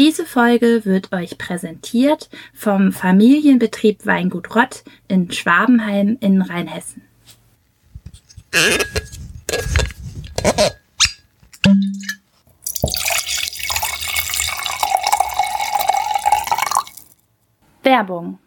[0.00, 7.02] Diese Folge wird euch präsentiert vom Familienbetrieb Weingut Rott in Schwabenheim in Rheinhessen.
[17.82, 18.38] Werbung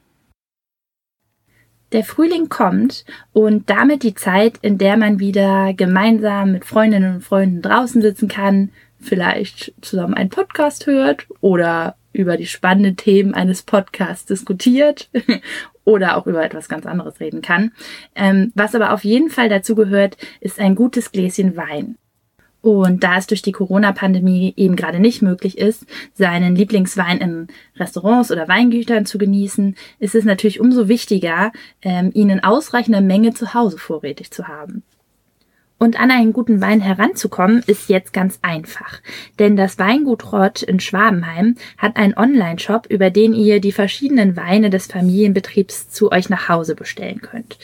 [1.94, 7.22] der Frühling kommt und damit die Zeit, in der man wieder gemeinsam mit Freundinnen und
[7.22, 8.72] Freunden draußen sitzen kann,
[9.04, 15.10] vielleicht zusammen einen Podcast hört oder über die spannenden Themen eines Podcasts diskutiert
[15.84, 17.72] oder auch über etwas ganz anderes reden kann.
[18.16, 21.98] Ähm, was aber auf jeden Fall dazu gehört, ist ein gutes Gläschen Wein.
[22.62, 28.32] Und da es durch die Corona-Pandemie eben gerade nicht möglich ist, seinen Lieblingswein in Restaurants
[28.32, 31.52] oder Weingütern zu genießen, ist es natürlich umso wichtiger,
[31.82, 34.84] ähm, ihn in ausreichender Menge zu Hause vorrätig zu haben.
[35.84, 39.02] Und an einen guten Wein heranzukommen, ist jetzt ganz einfach.
[39.38, 44.70] Denn das Weingut Rott in Schwabenheim hat einen Online-Shop, über den ihr die verschiedenen Weine
[44.70, 47.58] des Familienbetriebs zu euch nach Hause bestellen könnt.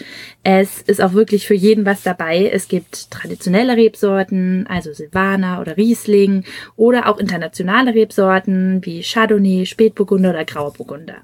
[0.44, 2.50] Es ist auch wirklich für jeden was dabei.
[2.52, 6.44] Es gibt traditionelle Rebsorten, also Silvaner oder Riesling,
[6.76, 11.20] oder auch internationale Rebsorten wie Chardonnay, Spätburgunder oder Grauburgunder.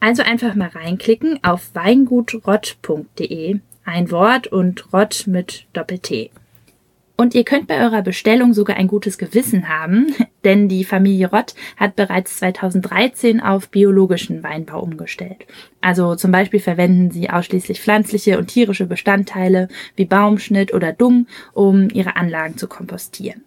[0.00, 3.60] Also einfach mal reinklicken auf weingutrott.de
[3.90, 6.30] ein Wort und Rott mit Doppel-T.
[7.16, 11.54] Und ihr könnt bei eurer Bestellung sogar ein gutes Gewissen haben, denn die Familie Rott
[11.76, 15.44] hat bereits 2013 auf biologischen Weinbau umgestellt.
[15.82, 21.90] Also zum Beispiel verwenden sie ausschließlich pflanzliche und tierische Bestandteile wie Baumschnitt oder Dung, um
[21.90, 23.42] ihre Anlagen zu kompostieren.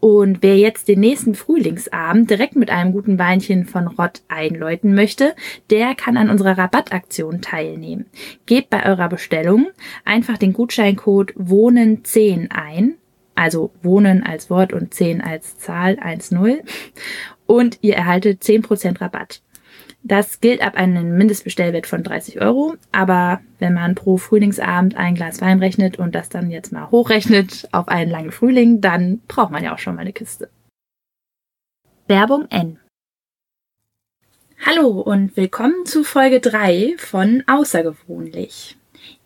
[0.00, 5.34] Und wer jetzt den nächsten Frühlingsabend direkt mit einem guten Weinchen von Rott einläuten möchte,
[5.70, 8.06] der kann an unserer Rabattaktion teilnehmen.
[8.46, 9.68] Gebt bei eurer Bestellung
[10.04, 12.94] einfach den Gutscheincode Wohnen10 ein,
[13.34, 16.58] also Wohnen als Wort und 10 als Zahl 1-0
[17.46, 19.42] und ihr erhaltet 10% Rabatt.
[20.02, 22.76] Das gilt ab einem Mindestbestellwert von 30 Euro.
[22.92, 27.68] Aber wenn man pro Frühlingsabend ein Glas Wein rechnet und das dann jetzt mal hochrechnet
[27.72, 30.48] auf einen langen Frühling, dann braucht man ja auch schon mal eine Kiste.
[32.06, 32.78] Werbung N.
[34.64, 38.77] Hallo und willkommen zu Folge 3 von Außergewöhnlich.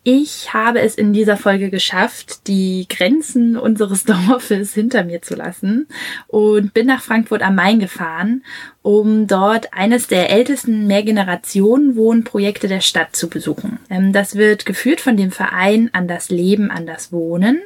[0.05, 5.87] Ich habe es in dieser Folge geschafft, die Grenzen unseres Dorfes hinter mir zu lassen
[6.27, 8.43] und bin nach Frankfurt am Main gefahren,
[8.81, 13.79] um dort eines der ältesten Mehrgenerationen-Wohnprojekte der Stadt zu besuchen.
[13.89, 17.61] Ähm, das wird geführt von dem Verein An das Leben, an das Wohnen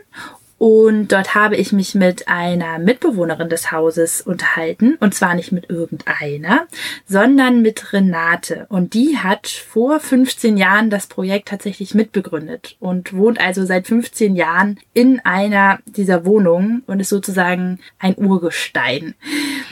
[0.58, 4.98] und dort habe ich mich mit einer Mitbewohnerin des Hauses unterhalten.
[5.00, 6.68] Und zwar nicht mit irgendeiner,
[7.06, 8.66] sondern mit Renate.
[8.70, 14.36] Und die hat vor 15 Jahren das Projekt tatsächlich mitbegründet und wohnt also seit 15
[14.36, 19.14] Jahren in einer dieser Wohnungen und ist sozusagen ein Urgestein.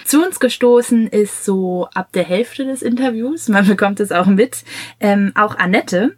[0.05, 4.63] Zu uns gestoßen ist so ab der Hälfte des Interviews, man bekommt es auch mit,
[4.99, 6.15] ähm, auch Annette,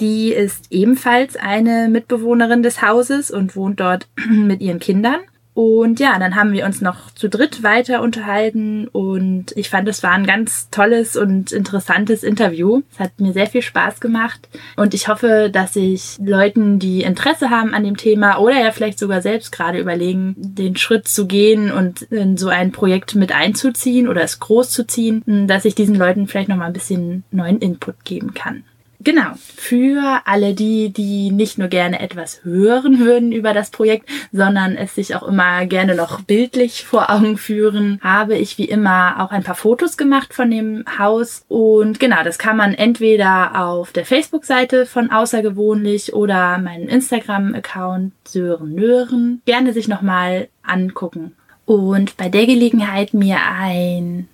[0.00, 5.20] die ist ebenfalls eine Mitbewohnerin des Hauses und wohnt dort mit ihren Kindern.
[5.52, 10.02] Und ja, dann haben wir uns noch zu dritt weiter unterhalten und ich fand, es
[10.02, 12.82] war ein ganz tolles und interessantes Interview.
[12.92, 17.50] Es hat mir sehr viel Spaß gemacht und ich hoffe, dass ich Leuten, die Interesse
[17.50, 21.72] haben an dem Thema oder ja vielleicht sogar selbst gerade überlegen, den Schritt zu gehen
[21.72, 25.96] und in so ein Projekt mit einzuziehen oder es groß zu ziehen, dass ich diesen
[25.96, 28.62] Leuten vielleicht noch mal ein bisschen neuen Input geben kann.
[29.02, 34.76] Genau, für alle die, die nicht nur gerne etwas hören würden über das Projekt, sondern
[34.76, 39.30] es sich auch immer gerne noch bildlich vor Augen führen, habe ich wie immer auch
[39.30, 41.46] ein paar Fotos gemacht von dem Haus.
[41.48, 48.74] Und genau, das kann man entweder auf der Facebook-Seite von Außergewöhnlich oder meinen Instagram-Account Sören
[48.74, 51.34] Nören gerne sich nochmal angucken.
[51.64, 54.28] Und bei der Gelegenheit mir ein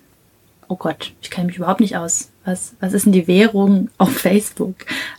[0.67, 2.29] oh Gott, ich kenne mich überhaupt nicht aus.
[2.47, 4.75] Was, was ist denn die Währung auf Facebook?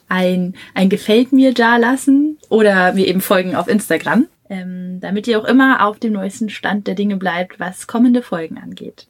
[0.08, 5.38] Ein, ein Gefällt mir da lassen oder mir eben folgen auf Instagram, ähm, damit ihr
[5.38, 9.08] auch immer auf dem neuesten Stand der Dinge bleibt, was kommende Folgen angeht.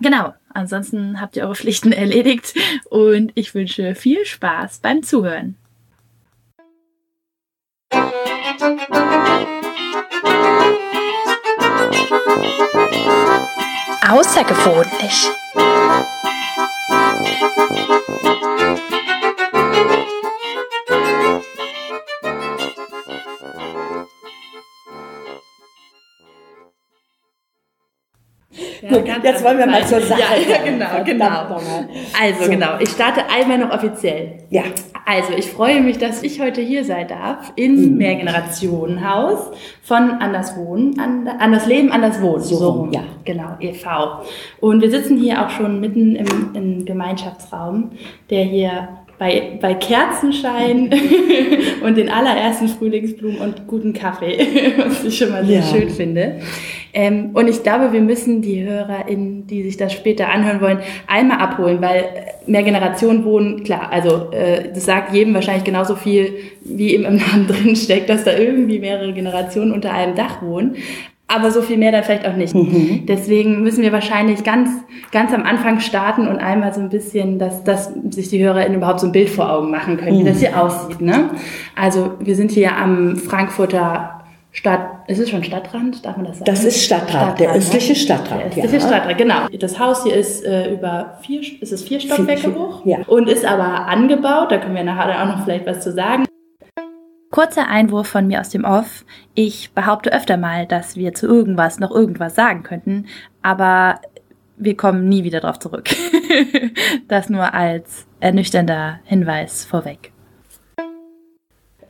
[0.00, 2.54] Genau, ansonsten habt ihr eure Pflichten erledigt
[2.90, 5.56] und ich wünsche viel Spaß beim Zuhören.
[14.08, 15.28] Außergewöhnlich.
[17.18, 18.67] Música
[28.80, 30.20] Gut, jetzt wollen wir mal zur Sache.
[30.20, 31.60] Ja, ja genau, genau.
[32.20, 32.50] Also so.
[32.50, 34.38] genau, ich starte einmal noch offiziell.
[34.50, 34.62] Ja.
[35.04, 37.96] Also ich freue mich, dass ich heute hier sein darf im mhm.
[37.96, 39.50] Mehrgenerationenhaus
[39.82, 40.98] von Anders Wohnen,
[41.38, 42.42] Anders Leben, Anders Wohnen.
[42.42, 43.02] So, so ja.
[43.24, 44.22] Genau, e.V.
[44.60, 47.92] Und wir sitzen hier auch schon mitten im, im Gemeinschaftsraum,
[48.30, 48.88] der hier
[49.18, 50.90] bei, bei Kerzenschein
[51.82, 55.66] und den allerersten Frühlingsblumen und guten Kaffee, was ich schon mal sehr ja.
[55.66, 56.40] schön finde.
[56.92, 61.38] Ähm, und ich glaube, wir müssen die HörerInnen, die sich das später anhören wollen, einmal
[61.38, 62.04] abholen, weil
[62.46, 67.46] mehr Generationen wohnen, klar, also äh, das sagt jedem wahrscheinlich genauso viel, wie im Namen
[67.48, 70.76] drin steckt, dass da irgendwie mehrere Generationen unter einem Dach wohnen
[71.28, 72.54] aber so viel mehr dann vielleicht auch nicht.
[72.54, 73.04] Mhm.
[73.06, 74.70] Deswegen müssen wir wahrscheinlich ganz,
[75.12, 79.00] ganz am Anfang starten und einmal so ein bisschen, dass, dass sich die HörerInnen überhaupt
[79.00, 80.20] so ein Bild vor Augen machen können, mhm.
[80.20, 81.02] wie das hier aussieht.
[81.02, 81.30] Ne?
[81.76, 84.17] Also wir sind hier am Frankfurter
[84.58, 86.50] Stadt, ist es schon Stadtrand, darf man das sagen?
[86.50, 88.56] Das ist Stadtrand, Stadtrand der östliche Stadtrand.
[88.56, 88.88] Der östliche ja.
[88.88, 89.46] Stadtrand, genau.
[89.56, 92.98] Das Haus hier ist äh, über vier, ist es vier Stockwerke hoch ja.
[93.06, 96.24] und ist aber angebaut, da können wir nachher auch noch vielleicht was zu sagen.
[97.30, 99.04] Kurzer Einwurf von mir aus dem Off.
[99.36, 103.06] Ich behaupte öfter mal, dass wir zu irgendwas noch irgendwas sagen könnten,
[103.42, 104.00] aber
[104.56, 105.88] wir kommen nie wieder darauf zurück.
[107.06, 110.10] das nur als ernüchternder Hinweis vorweg.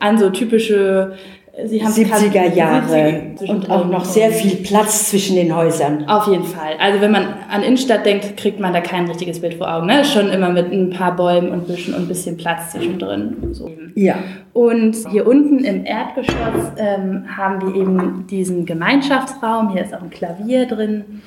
[0.01, 1.17] An so typische
[1.65, 6.09] Sie haben 70er Jahre und auch noch sehr viel Platz zwischen den Häusern.
[6.09, 6.75] Auf jeden Fall.
[6.79, 9.87] Also wenn man an Innenstadt denkt, kriegt man da kein richtiges Bild vor Augen.
[9.87, 10.05] Ne?
[10.05, 13.53] Schon immer mit ein paar Bäumen und Büschen und ein bisschen Platz zwischendrin.
[13.53, 13.71] So.
[13.97, 14.19] Ja.
[14.53, 19.73] Und hier unten im Erdgeschoss ähm, haben wir eben diesen Gemeinschaftsraum.
[19.73, 21.23] Hier ist auch ein Klavier drin.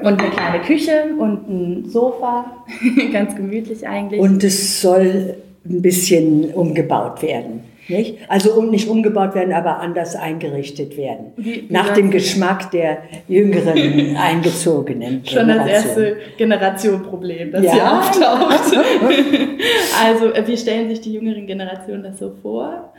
[0.00, 2.64] Und eine kleine Küche und ein Sofa,
[3.12, 4.20] ganz gemütlich eigentlich.
[4.20, 5.36] Und es soll
[5.68, 7.62] ein bisschen umgebaut werden.
[7.88, 8.18] Nicht?
[8.28, 11.32] Also nicht umgebaut werden, aber anders eingerichtet werden.
[11.36, 12.98] Wie, wie Nach dem Geschmack der
[13.28, 15.24] jüngeren Eingezogenen.
[15.24, 17.72] Schon das erste Generationenproblem, das ja.
[17.72, 18.76] hier auftaucht.
[20.04, 22.92] also äh, wie stellen sich die jüngeren Generationen das so vor?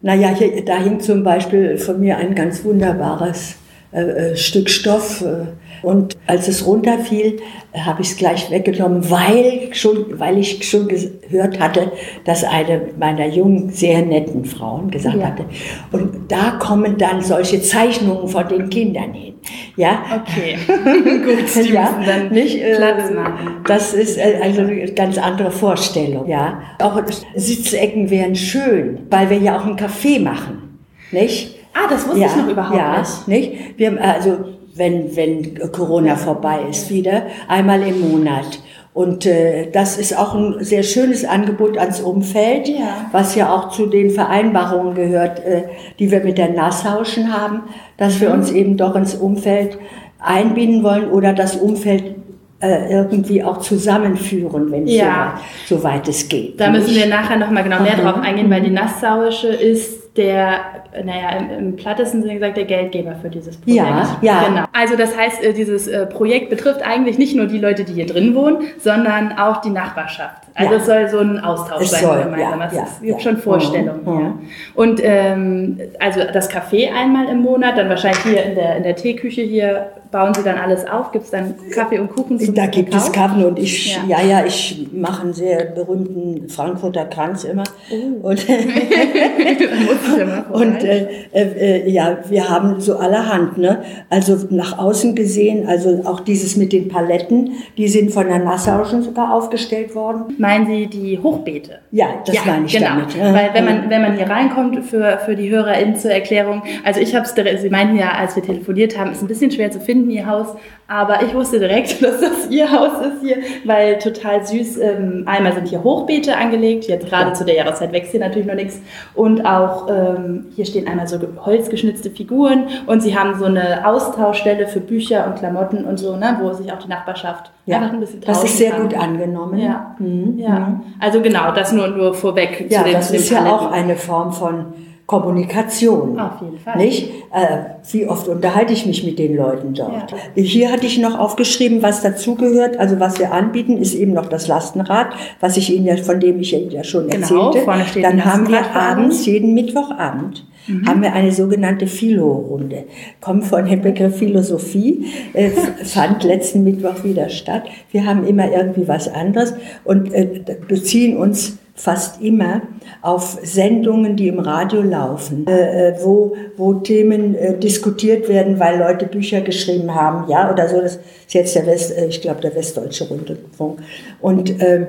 [0.00, 3.56] Naja, hier, da hing zum Beispiel von mir ein ganz wunderbares
[3.92, 5.20] äh, äh Stück Stoff.
[5.20, 5.48] Äh,
[5.82, 7.40] und als es runterfiel,
[7.76, 11.92] habe ich es gleich weggenommen, weil, schon, weil ich schon gehört hatte,
[12.24, 15.26] dass eine meiner jungen, sehr netten Frauen gesagt ja.
[15.26, 15.44] hatte,
[15.92, 19.34] und da kommen dann solche Zeichnungen von den Kindern hin.
[19.76, 20.02] Ja?
[20.22, 23.62] Okay, gut, die ja, dann nicht äh, Platz machen.
[23.66, 26.28] Das ist äh, also eine ganz andere Vorstellung.
[26.28, 26.60] Ja?
[26.80, 27.00] Auch
[27.34, 30.80] Sitzecken wären schön, weil wir ja auch einen Kaffee machen.
[31.12, 31.56] Nicht?
[31.72, 33.28] Ah, das wusste ja, ich noch überhaupt ja, nicht.
[33.28, 33.78] nicht.
[33.78, 34.38] Wir, also
[34.74, 38.60] wenn, wenn Corona vorbei ist wieder, einmal im Monat.
[38.92, 43.06] Und äh, das ist auch ein sehr schönes Angebot ans Umfeld, ja.
[43.12, 45.62] was ja auch zu den Vereinbarungen gehört, äh,
[45.98, 47.62] die wir mit der Nasshauschen haben,
[47.96, 48.34] dass wir mhm.
[48.34, 49.78] uns eben doch ins Umfeld
[50.18, 52.16] einbinden wollen oder das Umfeld
[52.60, 55.40] äh, irgendwie auch zusammenführen, wenn ja.
[55.66, 56.60] so, so weit es geht.
[56.60, 61.38] Da müssen wir nachher nochmal genau mehr drauf eingehen, weil die Nassauische ist der, naja,
[61.38, 63.86] im, im plattesten Sinne gesagt, der Geldgeber für dieses Projekt.
[63.86, 64.44] Ja, ja.
[64.48, 64.64] Genau.
[64.72, 68.06] Also das heißt, äh, dieses äh, Projekt betrifft eigentlich nicht nur die Leute, die hier
[68.06, 70.42] drin wohnen, sondern auch die Nachbarschaft.
[70.54, 70.78] Also ja.
[70.78, 72.60] es soll so ein Austausch es sein soll, gemeinsam.
[72.60, 74.04] Ja, es gibt schon Vorstellungen.
[74.04, 74.20] Mhm.
[74.20, 74.34] Ja.
[74.74, 78.96] Und ähm, also das Café einmal im Monat, dann wahrscheinlich hier in der, in der
[78.96, 81.12] Teeküche hier bauen Sie dann alles auf?
[81.12, 84.02] Gibt es dann Kaffee und Kuchen zum Da gibt es Kaffee und ich, ja.
[84.06, 87.64] ja, ja, ich mache einen sehr berühmten Frankfurter Kranz immer.
[87.90, 88.28] Oh.
[88.28, 88.46] Und,
[90.52, 93.82] und äh, äh, ja, wir haben so allerhand, ne?
[94.08, 98.84] Also nach außen gesehen, also auch dieses mit den Paletten, die sind von der Nassau
[98.84, 100.34] schon sogar aufgestellt worden.
[100.38, 101.78] Meinen Sie die Hochbeete?
[101.90, 102.90] Ja, das ja, meine ich genau.
[102.90, 103.18] damit.
[103.18, 107.14] Weil wenn man, wenn man hier reinkommt, für, für die HörerInnen zur Erklärung, also ich
[107.14, 109.99] habe es, Sie meinten ja, als wir telefoniert haben, ist ein bisschen schwer zu finden,
[110.08, 110.54] Ihr Haus,
[110.86, 114.78] aber ich wusste direkt, dass das Ihr Haus ist hier, weil total süß.
[114.78, 118.54] Ähm, einmal sind hier Hochbeete angelegt, jetzt gerade zu der Jahreszeit wächst hier natürlich noch
[118.54, 118.80] nichts.
[119.14, 124.66] Und auch ähm, hier stehen einmal so holzgeschnitzte Figuren und Sie haben so eine Austauschstelle
[124.66, 128.00] für Bücher und Klamotten und so, ne, wo sich auch die Nachbarschaft ja, einfach ein
[128.00, 128.82] bisschen Das ist sehr kann.
[128.82, 129.58] gut angenommen.
[129.58, 129.96] Ja.
[129.98, 130.38] Mhm.
[130.38, 130.58] ja.
[130.58, 130.80] Mhm.
[130.98, 134.32] Also genau, das nur, nur vorweg ja, zu den Das ist ja auch eine Form
[134.32, 134.66] von
[135.10, 136.20] Kommunikation.
[136.20, 136.76] Auf jeden Fall.
[136.76, 137.10] Nicht?
[137.32, 140.12] Äh, wie oft unterhalte ich mich mit den Leuten dort?
[140.12, 140.42] Ja.
[140.44, 142.76] Hier hatte ich noch aufgeschrieben, was dazugehört.
[142.76, 145.08] Also was wir anbieten, ist eben noch das Lastenrad,
[145.40, 147.64] was ich Ihnen ja, von dem ich Ihnen ja schon genau, erzählte.
[147.64, 150.86] Vorne steht Dann haben wir abends, jeden Mittwochabend, mhm.
[150.86, 152.84] haben wir eine sogenannte Philo-Runde.
[153.20, 155.50] Kommt von dem Begriff Philosophie, äh,
[155.86, 157.64] fand letzten Mittwoch wieder statt.
[157.90, 162.60] Wir haben immer irgendwie was anderes und äh, beziehen uns fast immer
[163.00, 168.78] auf Sendungen, die im Radio laufen, äh, äh, wo, wo Themen äh, diskutiert werden, weil
[168.78, 170.80] Leute Bücher geschrieben haben, ja, oder so.
[170.80, 173.80] Das ist jetzt der West, äh, ich glaube, der Westdeutsche Rundfunk.
[174.20, 174.88] Und äh,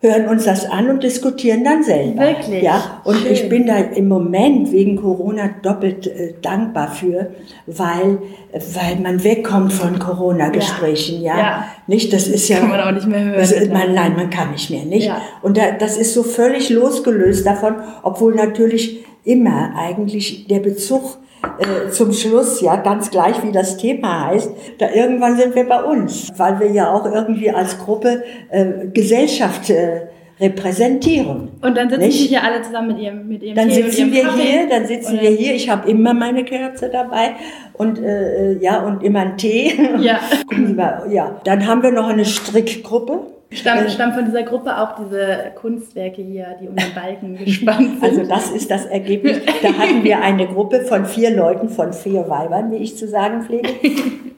[0.00, 2.22] hören uns das an und diskutieren dann selber.
[2.22, 2.62] Wirklich?
[2.62, 3.32] Ja, und Schön.
[3.32, 7.30] ich bin da im Moment wegen Corona doppelt äh, dankbar für,
[7.66, 8.18] weil,
[8.52, 11.36] weil man wegkommt von Corona-Gesprächen, ja.
[11.36, 11.40] ja.
[11.40, 11.64] ja.
[11.88, 12.58] Nicht, das ist ja.
[12.60, 13.38] Kann man auch nicht mehr hören.
[13.38, 15.08] Das, man, nein, man kann nicht mehr, nicht?
[15.08, 15.20] Ja.
[15.42, 17.74] Und da, das ist so völlig losgelöst davon,
[18.04, 21.18] obwohl natürlich immer eigentlich der Bezug
[21.58, 25.82] äh, zum Schluss, ja, ganz gleich wie das Thema heißt, da irgendwann sind wir bei
[25.82, 30.08] uns, weil wir ja auch irgendwie als Gruppe äh, Gesellschaft äh,
[30.40, 31.50] repräsentieren.
[31.60, 32.20] Und dann sitzen nicht?
[32.20, 34.42] wir hier alle zusammen mit ihrem mit ihrem Dann Tee sitzen wir Kaffee.
[34.42, 35.54] hier, dann sitzen wir hier.
[35.54, 37.34] Ich habe immer meine Kerze dabei
[37.72, 39.72] und äh, äh ja und immer einen Tee.
[39.98, 40.20] Ja.
[41.10, 41.40] ja.
[41.44, 43.37] Dann haben wir noch eine Strickgruppe.
[43.50, 48.00] Stammt, äh, stammt von dieser Gruppe auch diese Kunstwerke hier, die um den Balken gespannt
[48.00, 48.02] sind?
[48.02, 49.40] Also das ist das Ergebnis.
[49.62, 53.42] Da hatten wir eine Gruppe von vier Leuten, von vier Weibern, wie ich zu sagen
[53.42, 53.70] pflege.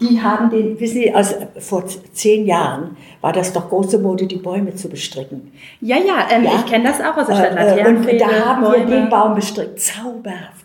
[0.00, 4.36] Die haben den, wissen Sie, aus, vor zehn Jahren war das doch große Mode, die
[4.36, 5.52] Bäume zu bestricken.
[5.80, 6.52] Ja, ja, ähm, ja?
[6.56, 8.88] ich kenne das auch aus der Stadt äh, äh Und da haben Bäume.
[8.88, 9.80] wir den Baum bestrickt.
[9.80, 10.59] Zauberhaft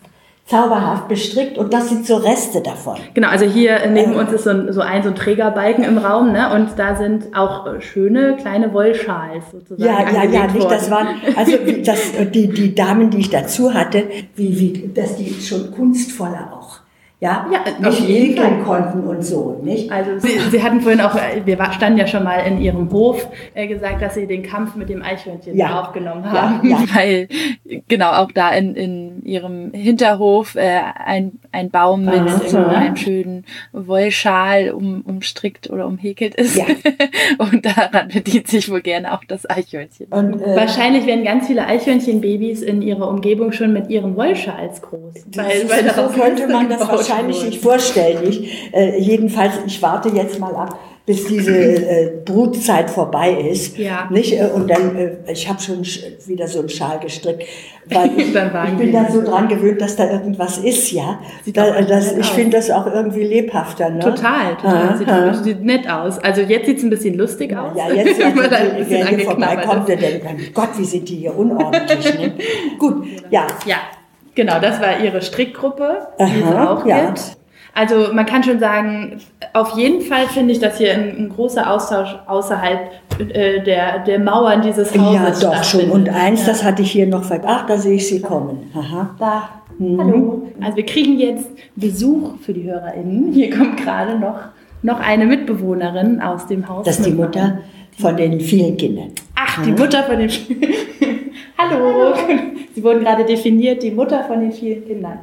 [0.46, 2.96] zauberhaft bestrickt und das sind so Reste davon.
[3.14, 5.98] Genau, also hier neben äh, uns ist so ein, so ein, so ein Trägerbalken im
[5.98, 6.54] Raum, ne?
[6.54, 9.82] Und da sind auch äh, schöne kleine Wollschals sozusagen.
[9.82, 11.52] Ja, ja, ja, nicht, das waren, also
[11.84, 14.04] das, die, die Damen, die ich dazu hatte,
[14.36, 16.65] wie, wie, dass die schon kunstvoller auch
[17.18, 19.90] ja, ja nicht häkeln konnten und so, nicht?
[19.90, 23.66] Also Sie, Sie hatten vorhin auch, wir standen ja schon mal in Ihrem Hof, äh,
[23.66, 25.80] gesagt, dass Sie den Kampf mit dem Eichhörnchen ja.
[25.80, 26.68] aufgenommen haben.
[26.68, 26.86] Ja, ja.
[26.94, 27.28] Weil,
[27.88, 33.46] genau, auch da in, in Ihrem Hinterhof äh, ein, ein Baum mit Aha, einem schönen
[33.72, 36.56] Wollschal um, umstrickt oder umhäkelt ist.
[36.56, 36.66] Ja.
[37.38, 40.08] und daran bedient sich wohl gerne auch das Eichhörnchen.
[40.10, 45.14] Und, äh, Wahrscheinlich werden ganz viele Eichhörnchenbabys in ihrer Umgebung schon mit ihren Wollschals groß.
[45.34, 48.28] Weil, weil so könnte man das wahrscheinlich nicht vorstellen.
[48.28, 53.78] Ich, äh, jedenfalls, ich warte jetzt mal ab, bis diese äh, Brutzeit vorbei ist.
[53.78, 54.08] Ja.
[54.10, 54.32] Nicht?
[54.32, 55.82] Äh, und dann, äh, ich habe schon
[56.26, 57.44] wieder so einen Schal gestrickt,
[57.86, 61.20] weil ich, ich bin dann so dran gewöhnt, dass da irgendwas ist, ja.
[61.54, 63.88] Da, das, ich finde das auch irgendwie lebhafter.
[63.88, 64.00] Ne?
[64.00, 64.88] Total, total.
[64.88, 65.34] Ah, sieht, ah.
[65.34, 66.18] sieht nett aus.
[66.18, 67.76] Also jetzt sieht es ein bisschen lustig aus.
[67.76, 71.36] Ja, jetzt, wenn man ein bisschen hier vorbeikommt, der denkt, Gott, wie sind die hier
[71.38, 72.18] unordentlich.
[72.18, 72.32] Ne?
[72.80, 73.46] Gut, ja.
[73.64, 73.76] Ja,
[74.36, 77.06] Genau, das war ihre Strickgruppe, die Aha, es auch ja.
[77.06, 77.36] gibt.
[77.74, 79.20] Also man kann schon sagen,
[79.52, 84.18] auf jeden Fall finde ich, dass hier ein, ein großer Austausch außerhalb äh, der, der
[84.18, 85.90] Mauern dieses Hauses Ja, doch schon.
[85.90, 86.52] Und eins, ja.
[86.52, 87.52] das hatte ich hier noch vergessen.
[87.54, 88.70] Ach, da sehe ich Sie kommen.
[88.74, 89.14] Aha.
[89.18, 89.48] Da.
[89.78, 90.00] Mhm.
[90.00, 90.42] Hallo.
[90.62, 93.32] Also wir kriegen jetzt Besuch für die HörerInnen.
[93.32, 94.38] Hier kommt gerade noch,
[94.82, 96.84] noch eine Mitbewohnerin aus dem Haus.
[96.84, 97.58] Das ist die Mutter
[97.98, 99.12] von den vielen Kindern.
[99.34, 100.30] Ach, die Mutter von den
[101.58, 102.14] Hallo.
[102.74, 105.18] Sie wurden gerade definiert, die Mutter von den vielen Kindern.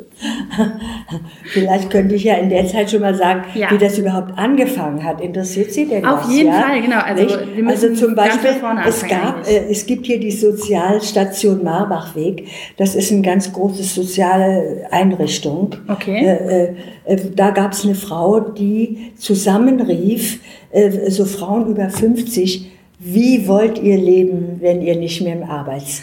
[1.44, 3.70] Vielleicht könnte ich ja in der Zeit schon mal sagen, ja.
[3.70, 5.20] wie das überhaupt angefangen hat.
[5.20, 6.28] Interessiert Sie denn Auf das?
[6.28, 6.60] Auf jeden ja?
[6.60, 6.98] Fall, genau.
[6.98, 8.50] Also, also zum Beispiel,
[8.86, 12.48] es, gab, äh, es gibt hier die Sozialstation Marbachweg.
[12.76, 15.74] Das ist eine ganz große soziale Einrichtung.
[15.88, 16.24] Okay.
[16.24, 20.40] Äh, äh, da gab es eine Frau, die zusammenrief,
[20.70, 22.77] äh, so Frauen über 50,
[23.14, 26.02] wie wollt ihr leben, wenn ihr nicht mehr im Arbeits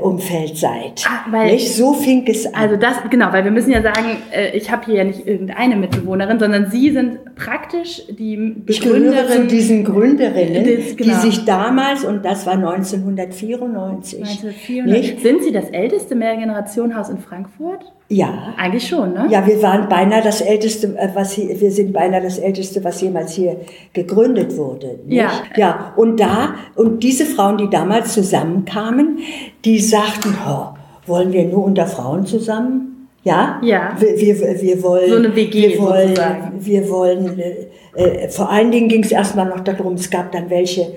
[0.00, 1.04] Umfeld seid.
[1.08, 1.74] Ah, weil, nicht?
[1.74, 2.54] So fing es an.
[2.54, 5.74] Also das, genau, weil wir müssen ja sagen, äh, ich habe hier ja nicht irgendeine
[5.74, 8.66] Mitbewohnerin, sondern Sie sind praktisch die Begründerin.
[8.68, 11.14] Ich gehöre zu diesen Gründerinnen, das, genau.
[11.14, 14.20] die sich damals, und das war 1994.
[14.20, 14.84] 1994.
[14.84, 15.20] Nicht?
[15.20, 17.92] Sind Sie das älteste Mehrgenerationenhaus in Frankfurt?
[18.08, 18.54] Ja.
[18.58, 19.26] Eigentlich schon, ne?
[19.30, 23.00] Ja, wir waren beinahe das älteste, äh, was hier, wir sind beinahe das älteste, was
[23.00, 23.56] jemals hier
[23.92, 24.98] gegründet wurde.
[25.06, 25.20] Nicht?
[25.20, 25.30] Ja.
[25.56, 25.92] Ja.
[25.96, 29.18] Und da, und diese Frauen, die damals zusammenkamen,
[29.64, 30.74] die sagten, oh,
[31.06, 33.08] wollen wir nur unter Frauen zusammen?
[33.24, 33.60] Ja?
[33.62, 33.96] Ja.
[33.98, 35.10] Wir, wir, wir wollen.
[35.10, 36.52] So eine WG wir wollen, sozusagen.
[36.58, 40.50] Wir wollen, äh, äh, vor allen Dingen ging es erstmal noch darum, es gab dann
[40.50, 40.92] welche,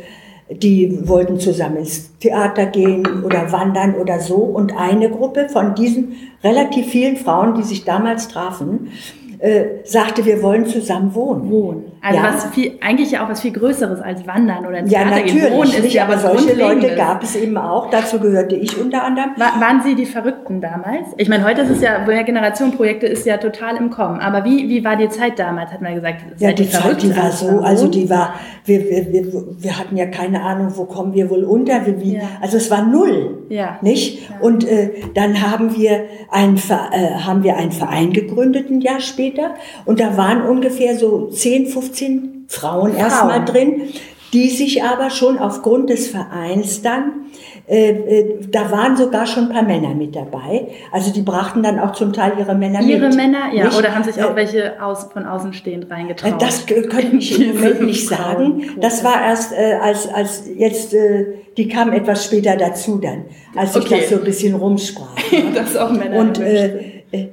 [0.50, 4.36] die wollten zusammen ins Theater gehen oder wandern oder so.
[4.36, 8.90] Und eine Gruppe von diesen relativ vielen Frauen, die sich damals trafen,
[9.40, 11.50] äh, sagte, wir wollen zusammen wohnen.
[11.50, 11.84] Wohnen.
[12.06, 12.34] Also ja.
[12.36, 15.52] was viel, eigentlich ja auch was viel Größeres als Wandern oder ins Ja, Theater natürlich.
[15.52, 17.90] Wohnen ist nicht, ja aber solche Leute gab es eben auch.
[17.90, 19.32] Dazu gehörte ich unter anderem.
[19.38, 21.08] War, waren Sie die Verrückten damals?
[21.18, 24.20] Ich meine, heute ist es ja, Generationenprojekte ist ja total im Kommen.
[24.20, 26.22] Aber wie, wie war die Zeit damals, hat man gesagt?
[26.38, 28.36] Ja, die, die Zeit, die war so, also die war,
[28.66, 32.22] wir, wir, wir, wir hatten ja keine Ahnung, wo kommen wir wohl unter, wie, ja.
[32.40, 33.46] also es war null.
[33.50, 33.80] Ja.
[33.82, 34.30] Nicht?
[34.30, 34.36] Ja.
[34.42, 39.56] Und äh, dann haben wir, ein, äh, haben wir einen Verein gegründet ein Jahr später
[39.86, 42.96] und da waren ungefähr so 10, 15 Frauen, Frauen.
[42.96, 43.90] erstmal drin,
[44.34, 47.26] die sich aber schon aufgrund des Vereins dann
[47.68, 50.68] äh, äh, da waren sogar schon ein paar Männer mit dabei.
[50.92, 53.14] Also die brachten dann auch zum Teil ihre Männer ihre mit.
[53.14, 53.66] Ihre Männer, ja.
[53.66, 53.78] Nicht?
[53.78, 56.40] Oder haben sich auch äh, welche aus, von außen stehend reingetraut?
[56.40, 58.70] Das könnte ich im Moment nicht sagen.
[58.80, 61.26] Das war erst äh, als, als jetzt, äh,
[61.58, 63.26] die kamen etwas später dazu dann,
[63.56, 64.02] als okay.
[64.02, 65.16] das so ein bisschen rumsprach.
[65.56, 66.20] das auch Männer.
[66.20, 67.28] Und äh, äh,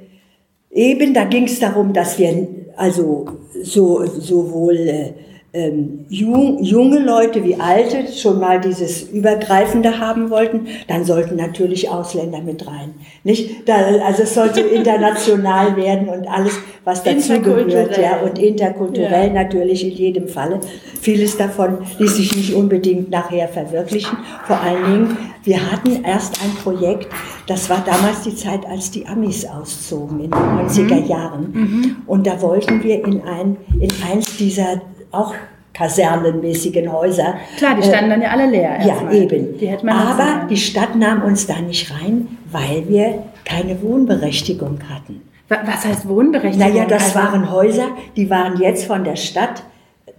[0.71, 3.25] eben, da ging es darum, dass wir also
[3.63, 5.13] so sowohl äh,
[5.55, 11.89] ähm, jung, junge Leute wie alte schon mal dieses Übergreifende haben wollten, dann sollten natürlich
[11.89, 12.95] Ausländer mit rein.
[13.23, 13.69] Nicht?
[13.69, 19.33] Da, also es sollte international werden und alles, was dazu gehört, ja, und interkulturell ja.
[19.33, 20.59] natürlich in jedem Falle.
[20.99, 24.17] Vieles davon ließ sich nicht unbedingt nachher verwirklichen.
[24.47, 27.07] Vor allen Dingen, wir hatten erst ein Projekt,
[27.45, 31.07] das war damals die Zeit, als die Amis auszogen, in den 90er mhm.
[31.07, 31.51] Jahren.
[31.51, 31.95] Mhm.
[32.07, 34.81] Und da wollten wir in ein, in eins dieser
[35.13, 35.33] auch
[35.73, 37.35] kasernenmäßigen Häuser.
[37.57, 38.79] Klar, die standen äh, dann ja alle leer.
[38.85, 39.13] Ja, mal.
[39.13, 39.57] eben.
[39.57, 45.21] Die Aber die Stadt nahm uns da nicht rein, weil wir keine Wohnberechtigung hatten.
[45.49, 46.73] Was heißt Wohnberechtigung?
[46.73, 49.63] Naja, das also, waren Häuser, die waren jetzt von der Stadt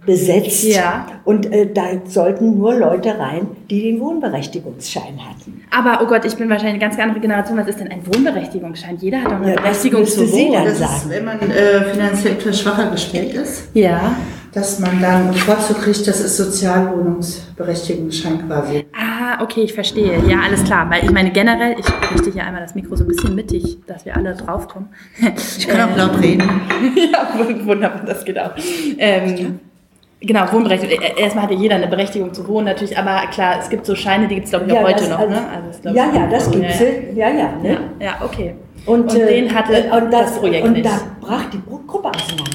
[0.05, 0.63] besetzt.
[0.63, 1.07] Ja.
[1.23, 5.63] Und äh, da sollten nur Leute rein, die den Wohnberechtigungsschein hatten.
[5.71, 7.57] Aber, oh Gott, ich bin wahrscheinlich eine ganz andere Generation.
[7.57, 8.97] Was ist denn ein Wohnberechtigungsschein?
[8.97, 10.63] Jeder hat doch eine ja, Berechtigung zu wohnen.
[10.63, 13.69] Das ist, wenn man äh, finanziell etwas schwacher gestellt ist.
[13.73, 14.15] Ja.
[14.55, 18.85] Dass man dann Vorzug kriegt, das ist Sozialwohnungsberechtigungsschein quasi.
[18.93, 20.17] Ah, okay, ich verstehe.
[20.29, 20.89] Ja, alles klar.
[20.89, 24.05] Weil ich meine, generell, ich richte hier einmal das Mikro so ein bisschen mittig, dass
[24.05, 24.87] wir alle draufkommen.
[25.57, 26.49] Ich kann auch laut reden.
[27.11, 28.51] ja, wunderbar, das geht auch.
[28.97, 29.59] Ähm,
[30.21, 31.03] Genau, Wohnberechtigung.
[31.03, 34.27] E, erstmal hatte jeder eine Berechtigung zu wohnen, natürlich, aber klar, es gibt so Scheine,
[34.27, 35.19] die gibt es, glaube ich, auch ja, heute noch.
[35.19, 35.47] Also, ne?
[35.83, 36.79] also, ja, ja, das gibt es.
[37.15, 37.51] Ja, ja.
[37.61, 37.79] Ne?
[37.99, 38.55] ja, ja okay.
[38.85, 40.85] Und, und den hatte äh, und das, das, Projekt und nicht.
[40.85, 42.51] Und da brach die Gruppe auseinander.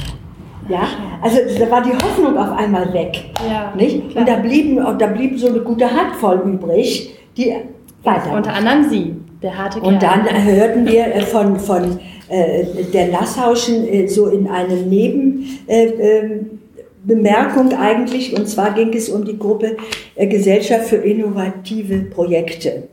[0.70, 0.88] Ja,
[1.20, 3.24] also da war die Hoffnung auf einmal weg.
[3.46, 4.16] Ja, nicht?
[4.16, 7.54] Und da blieben, da blieb so eine gute Handvoll übrig, die
[8.04, 8.32] weiter.
[8.32, 9.92] Unter anderem Sie, der harte Kerl.
[9.92, 11.98] Und dann hörten wir äh, von, von
[12.28, 15.58] äh, der Nasshauschen äh, so in einem Neben.
[15.66, 16.60] Äh, ähm,
[17.02, 19.76] Bemerkung eigentlich, und zwar ging es um die Gruppe
[20.16, 22.88] äh, Gesellschaft für innovative Projekte.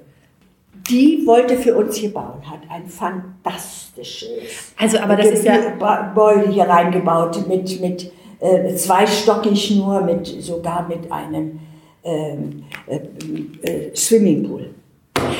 [0.89, 6.49] Die wollte für uns hier bauen, hat ein fantastisches also, aber das ist ja Gebäude
[6.49, 11.59] hier reingebaut, mit, mit äh, zweistockig nur, mit, sogar mit einem
[12.03, 12.99] ähm, äh,
[13.67, 14.75] äh, Swimmingpool.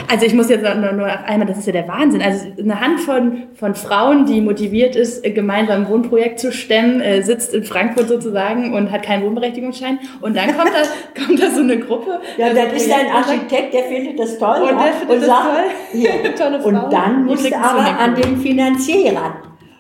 [0.10, 2.22] Also ich muss jetzt nur, nur einmal, das ist ja der Wahnsinn.
[2.22, 7.54] Also eine Hand von, Frauen, die motiviert ist, gemeinsam ein Wohnprojekt zu stemmen, äh, sitzt
[7.54, 10.00] in Frankfurt sozusagen und hat keinen Wohnberechtigungsschein.
[10.22, 12.20] Und dann kommt da, kommt da so eine Gruppe.
[12.38, 14.62] Ja, dann ist ein Architekt, der findet das toll.
[14.62, 16.02] Und findet und das sagt, toll.
[16.02, 16.12] Ja.
[16.38, 16.68] Tolle Frau.
[16.70, 19.34] Und dann musste aber an den Finanzier ran.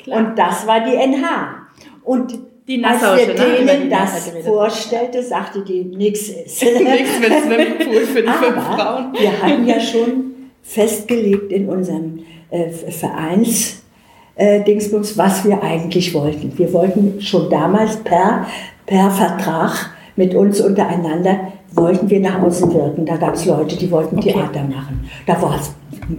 [0.06, 1.68] Und das war die NH.
[2.04, 6.64] Und die Als wir denen das vorstellte, sagte die, nix ist.
[6.64, 9.14] nix mit Swimmingpool für die Aber fünf Frauen.
[9.18, 13.84] wir hatten ja schon festgelegt in unserem äh, Vereins,
[14.36, 16.52] äh, Dingsbums, was wir eigentlich wollten.
[16.58, 18.46] Wir wollten schon damals per,
[18.86, 23.06] per Vertrag mit uns untereinander, wollten wir nach außen wirken.
[23.06, 24.34] Da gab es Leute, die wollten okay.
[24.34, 25.10] Theater machen.
[25.26, 25.72] Da war es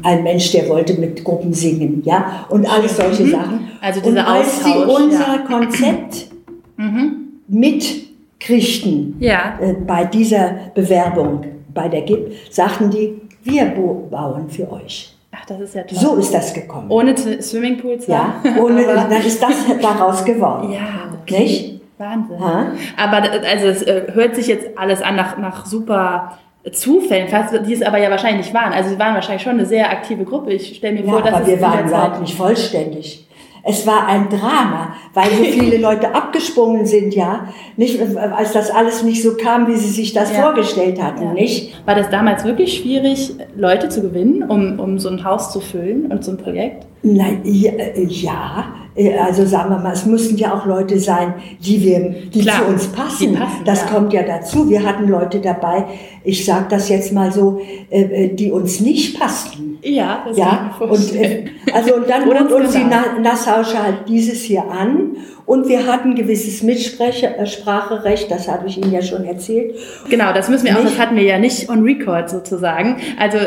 [0.02, 3.30] ein Mensch, der wollte mit Gruppen singen, ja, und alles solche mhm.
[3.30, 3.70] Sachen.
[3.80, 5.38] Also dieser und als Austausch, sie unser ja.
[5.46, 6.28] Konzept
[6.78, 7.40] mhm.
[7.48, 9.58] mitkriegten ja.
[9.60, 15.14] äh, bei dieser Bewerbung bei der GIP, sagten die, wir bauen für euch.
[15.30, 15.98] Ach, das ist ja toll.
[15.98, 16.90] So ist das gekommen.
[16.90, 18.06] Ohne Swimmingpools?
[18.06, 20.72] Ja, ohne, dann ist das daraus geworden.
[20.72, 21.42] Ja, okay.
[21.42, 21.80] Nicht?
[21.98, 22.40] Wahnsinn.
[22.40, 22.72] Ha?
[22.96, 26.38] Aber also es äh, hört sich jetzt alles an nach, nach super
[26.72, 28.72] Zufällen, fast, die es aber ja wahrscheinlich nicht waren.
[28.72, 30.52] Also sie waren wahrscheinlich schon eine sehr aktive Gruppe.
[30.52, 33.27] Ich stelle mir ja, vor, dass aber wir waren überhaupt nicht vollständig.
[33.62, 37.49] Es war ein Drama, weil so viele Leute abgesprungen sind, ja.
[37.77, 40.42] Nicht, als das alles nicht so kam, wie sie sich das ja.
[40.42, 41.33] vorgestellt hatten, ja.
[41.33, 41.75] nicht?
[41.87, 46.07] War das damals wirklich schwierig, Leute zu gewinnen, um, um so ein Haus zu füllen
[46.07, 46.87] und so ein Projekt?
[47.03, 48.64] Nein, ja, ja,
[49.20, 52.64] also sagen wir mal, es mussten ja auch Leute sein, die wir, die Klar, zu
[52.72, 53.34] uns passen.
[53.34, 53.87] passen das ja.
[53.88, 54.68] kommt ja dazu.
[54.68, 55.84] Wir hatten Leute dabei,
[56.24, 59.78] ich sage das jetzt mal so, äh, äh, die uns nicht passten.
[59.82, 60.74] Ja, das ja?
[60.78, 62.84] kann ich und, äh, Also und dann bot uns die
[63.22, 65.16] Nassausche halt dieses hier an
[65.48, 69.76] und wir hatten gewisses Mitspracherecht, das habe ich Ihnen ja schon erzählt.
[70.11, 70.80] Genau, das müssen wir nicht?
[70.80, 72.96] auch, das hatten wir ja nicht on record sozusagen.
[73.18, 73.38] Also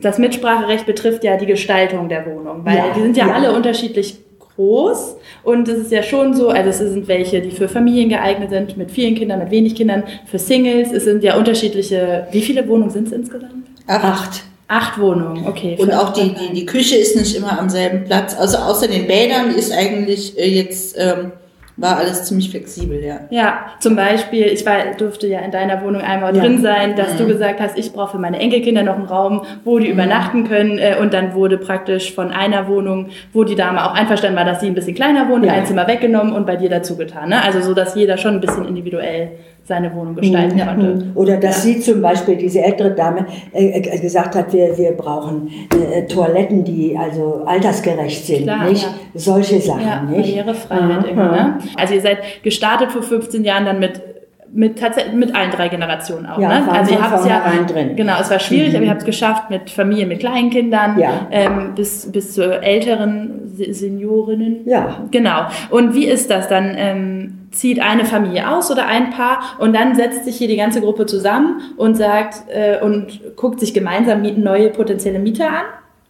[0.00, 3.52] das Mitspracherecht betrifft ja die Gestaltung der Wohnung, weil ja, die sind ja, ja alle
[3.52, 4.23] unterschiedlich
[4.56, 8.50] groß und es ist ja schon so, also es sind welche, die für Familien geeignet
[8.50, 10.92] sind, mit vielen Kindern, mit wenig Kindern, für Singles.
[10.92, 13.66] Es sind ja unterschiedliche, wie viele Wohnungen sind es insgesamt?
[13.86, 14.44] Acht.
[14.66, 15.76] Acht Wohnungen, okay.
[15.78, 18.34] Und auch die, die, die Küche ist nicht immer am selben Platz.
[18.34, 21.32] Also außer den Bädern ist eigentlich äh, jetzt ähm,
[21.76, 23.20] war alles ziemlich flexibel, ja.
[23.30, 26.42] Ja, zum Beispiel, ich war, durfte ja in deiner Wohnung einmal ja.
[26.42, 27.18] drin sein, dass mhm.
[27.18, 29.94] du gesagt hast, ich brauche für meine Enkelkinder noch einen Raum, wo die mhm.
[29.94, 30.78] übernachten können.
[30.78, 34.60] Äh, und dann wurde praktisch von einer Wohnung, wo die Dame auch einverstanden war, dass
[34.60, 35.52] sie ein bisschen kleiner wohnt, ja.
[35.52, 37.30] ein Zimmer weggenommen und bei dir dazu getan.
[37.30, 37.42] Ne?
[37.42, 39.32] Also so, dass jeder schon ein bisschen individuell
[39.64, 40.66] seine Wohnung gestalten ja.
[40.66, 41.06] konnte.
[41.14, 41.72] Oder dass ja.
[41.72, 45.50] sie zum Beispiel, diese ältere Dame, äh, äh gesagt hat, wir, wir brauchen
[45.92, 48.82] äh, Toiletten, die also altersgerecht sind, Klar, nicht?
[48.82, 48.94] Ja.
[49.14, 50.36] Solche Sachen, ja, nicht?
[50.36, 51.58] Barrierefreiheit irgendwie, ne?
[51.76, 54.02] Also ihr seid gestartet vor 15 Jahren dann mit
[54.56, 56.38] mit tatsächlich mit allen drei Generationen auch.
[56.38, 56.70] Ja, ne?
[56.70, 57.96] Also ihr habt ja drin.
[57.96, 58.76] Genau, es war schwierig, mhm.
[58.76, 61.26] aber ihr habt es geschafft mit Familien, mit Kleinkindern ja.
[61.32, 64.66] ähm, bis bis zu älteren Seniorinnen.
[64.66, 65.04] Ja.
[65.10, 65.46] Genau.
[65.70, 66.74] Und wie ist das dann?
[66.76, 70.80] Ähm, zieht eine Familie aus oder ein Paar und dann setzt sich hier die ganze
[70.80, 75.64] Gruppe zusammen und sagt äh, und guckt sich gemeinsam neue potenzielle Mieter an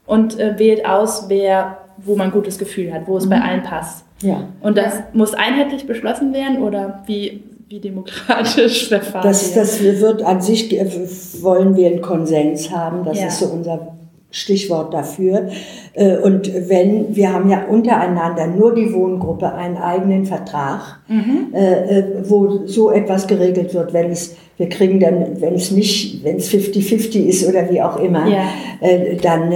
[0.07, 3.31] und äh, wählt aus, wer wo man ein gutes Gefühl hat, wo es mhm.
[3.31, 4.05] bei allen passt.
[4.21, 4.49] Ja.
[4.61, 5.05] Und das ja.
[5.13, 10.71] muss einheitlich beschlossen werden oder wie wie demokratisch verfahren das, das wird an sich,
[11.43, 13.27] wollen wir einen Konsens haben, das ja.
[13.27, 13.97] ist so unser
[14.35, 15.49] Stichwort dafür.
[15.93, 21.55] Äh, und wenn, wir haben ja untereinander nur die Wohngruppe einen eigenen Vertrag, mhm.
[21.55, 26.25] Äh, äh, wo so etwas geregelt wird, wenn es, wir kriegen dann, wenn es nicht,
[26.25, 28.45] wenn es 50-50 ist oder wie auch immer, ja.
[29.23, 29.53] dann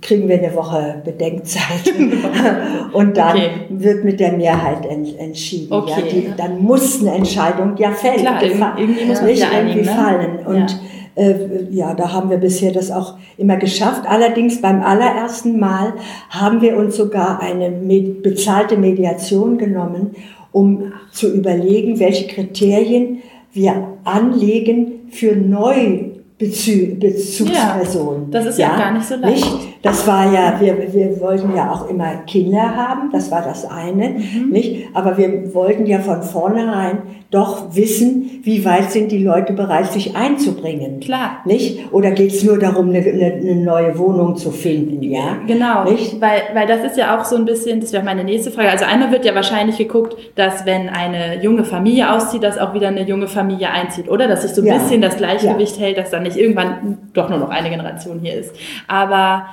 [0.00, 1.92] kriegen wir eine Woche Bedenkzeit
[2.92, 3.50] und dann okay.
[3.68, 5.72] wird mit der Mehrheit entschieden.
[5.72, 5.90] Okay.
[5.90, 9.94] Ja, die, dann muss eine Entscheidung ja fällen, Klar, irgendwie muss man nicht irgendwie ne?
[9.94, 10.46] fallen.
[10.46, 10.78] Und ja.
[11.16, 14.02] Äh, ja, da haben wir bisher das auch immer geschafft.
[14.08, 15.94] Allerdings beim allerersten Mal
[16.30, 20.16] haben wir uns sogar eine med bezahlte Mediation genommen,
[20.50, 23.22] um zu überlegen, welche Kriterien
[23.52, 23.74] wir
[24.04, 28.24] anlegen für neu Bezü Bezugspersonen.
[28.24, 29.44] Ja, das ist ja, ja, gar nicht so leicht.
[29.44, 29.73] Nicht?
[29.84, 34.10] Das war ja, wir, wir wollten ja auch immer Kinder haben, das war das eine,
[34.10, 34.48] mhm.
[34.50, 34.86] nicht?
[34.94, 40.16] Aber wir wollten ja von vornherein doch wissen, wie weit sind die Leute bereit, sich
[40.16, 41.00] einzubringen.
[41.00, 41.42] Klar.
[41.44, 41.92] Nicht?
[41.92, 45.36] Oder geht es nur darum, eine, eine, neue Wohnung zu finden, ja?
[45.46, 45.84] Genau.
[45.84, 46.18] Nicht?
[46.18, 48.70] Weil, weil das ist ja auch so ein bisschen, das wäre meine nächste Frage.
[48.70, 52.88] Also einmal wird ja wahrscheinlich geguckt, dass wenn eine junge Familie auszieht, dass auch wieder
[52.88, 54.28] eine junge Familie einzieht, oder?
[54.28, 54.78] Dass sich so ein ja.
[54.78, 55.82] bisschen das Gleichgewicht ja.
[55.82, 58.54] hält, dass dann nicht irgendwann doch nur noch eine Generation hier ist.
[58.88, 59.44] Aber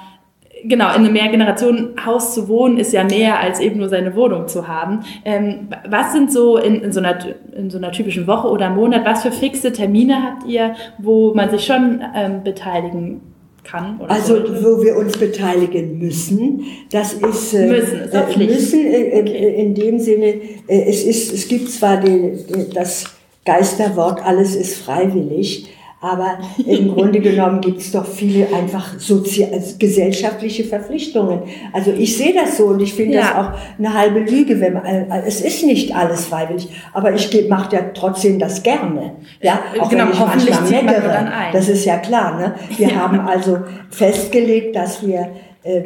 [0.63, 4.67] genau, in einem Mehrgenerationenhaus zu wohnen, ist ja mehr als eben nur seine Wohnung zu
[4.67, 5.02] haben.
[5.26, 7.17] Ähm, was sind so in, in, so einer,
[7.56, 11.50] in so einer typischen Woche oder Monat, was für fixe Termine habt ihr, wo man
[11.50, 13.21] sich schon ähm, beteiligen
[13.63, 14.00] kann?
[14.08, 14.63] also, sollte?
[14.63, 19.56] wo wir uns beteiligen müssen, das ist, äh, müssen, ist äh, müssen äh, okay.
[19.62, 20.26] in dem Sinne,
[20.67, 22.34] äh, es, ist, es gibt zwar die,
[22.74, 23.06] das
[23.45, 25.67] Geisterwort, alles ist freiwillig,
[26.01, 31.43] aber im Grunde genommen gibt es doch viele einfach sozial, also gesellschaftliche Verpflichtungen.
[31.71, 33.21] Also ich sehe das so und ich finde ja.
[33.21, 34.59] das auch eine halbe Lüge.
[34.59, 39.11] Wenn man, äh, es ist nicht alles freiwillig, aber ich mache ja trotzdem das gerne.
[39.41, 41.31] Ja, auch genau, wenn ich manchmal meckere.
[41.53, 42.37] Das ist ja klar.
[42.39, 42.55] Ne?
[42.77, 42.95] Wir ja.
[42.95, 43.59] haben also
[43.91, 45.29] festgelegt, dass wir
[45.63, 45.83] äh,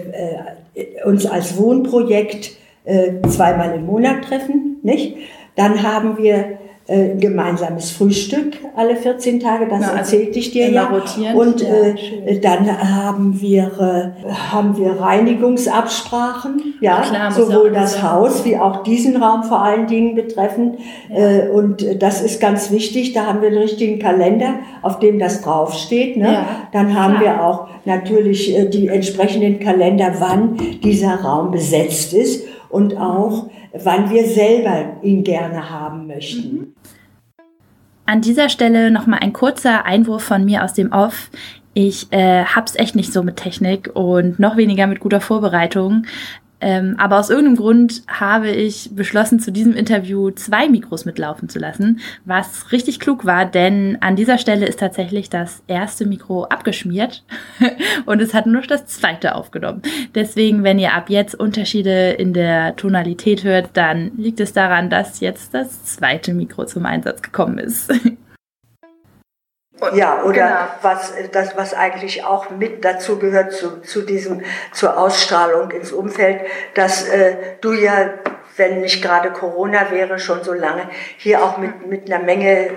[0.76, 2.52] äh, uns als Wohnprojekt
[2.86, 4.78] äh, zweimal im Monat treffen.
[4.82, 5.18] Nicht?
[5.56, 10.70] Dann haben wir äh, gemeinsames Frühstück alle 14 Tage, das ja, also erzählte ich dir
[10.70, 10.86] ja.
[10.86, 11.36] Rotieren.
[11.36, 18.12] Und ja, äh, dann haben wir, äh, haben wir Reinigungsabsprachen, ja, klar, sowohl das sein.
[18.12, 20.78] Haus wie auch diesen Raum vor allen Dingen betreffend.
[21.10, 25.42] Äh, und das ist ganz wichtig, da haben wir einen richtigen Kalender, auf dem das
[25.42, 26.18] draufsteht.
[26.18, 26.34] Ne?
[26.34, 27.24] Ja, dann haben klar.
[27.24, 32.44] wir auch natürlich äh, die entsprechenden Kalender, wann dieser Raum besetzt ist
[32.76, 36.58] und auch wann wir selber ihn gerne haben möchten.
[36.58, 36.76] Mhm.
[38.06, 41.32] An dieser Stelle nochmal ein kurzer Einwurf von mir aus dem Off.
[41.74, 46.06] Ich äh, hab's echt nicht so mit Technik und noch weniger mit guter Vorbereitung.
[46.62, 51.60] Ähm, aber aus irgendeinem Grund habe ich beschlossen, zu diesem Interview zwei Mikros mitlaufen zu
[51.60, 57.24] lassen, was richtig klug war, denn an dieser Stelle ist tatsächlich das erste Mikro abgeschmiert
[58.06, 59.82] und es hat nur das zweite aufgenommen.
[60.16, 65.20] Deswegen, wenn ihr ab jetzt Unterschiede in der Tonalität hört, dann liegt es daran, dass
[65.20, 67.94] jetzt das zweite Mikro zum Einsatz gekommen ist.
[69.94, 70.68] Ja, oder genau.
[70.82, 76.42] was, das, was eigentlich auch mit dazu gehört zu, zu diesem, zur Ausstrahlung ins Umfeld,
[76.76, 78.14] dass äh, du ja,
[78.56, 82.70] wenn nicht gerade Corona wäre, schon so lange, hier auch mit, mit einer Menge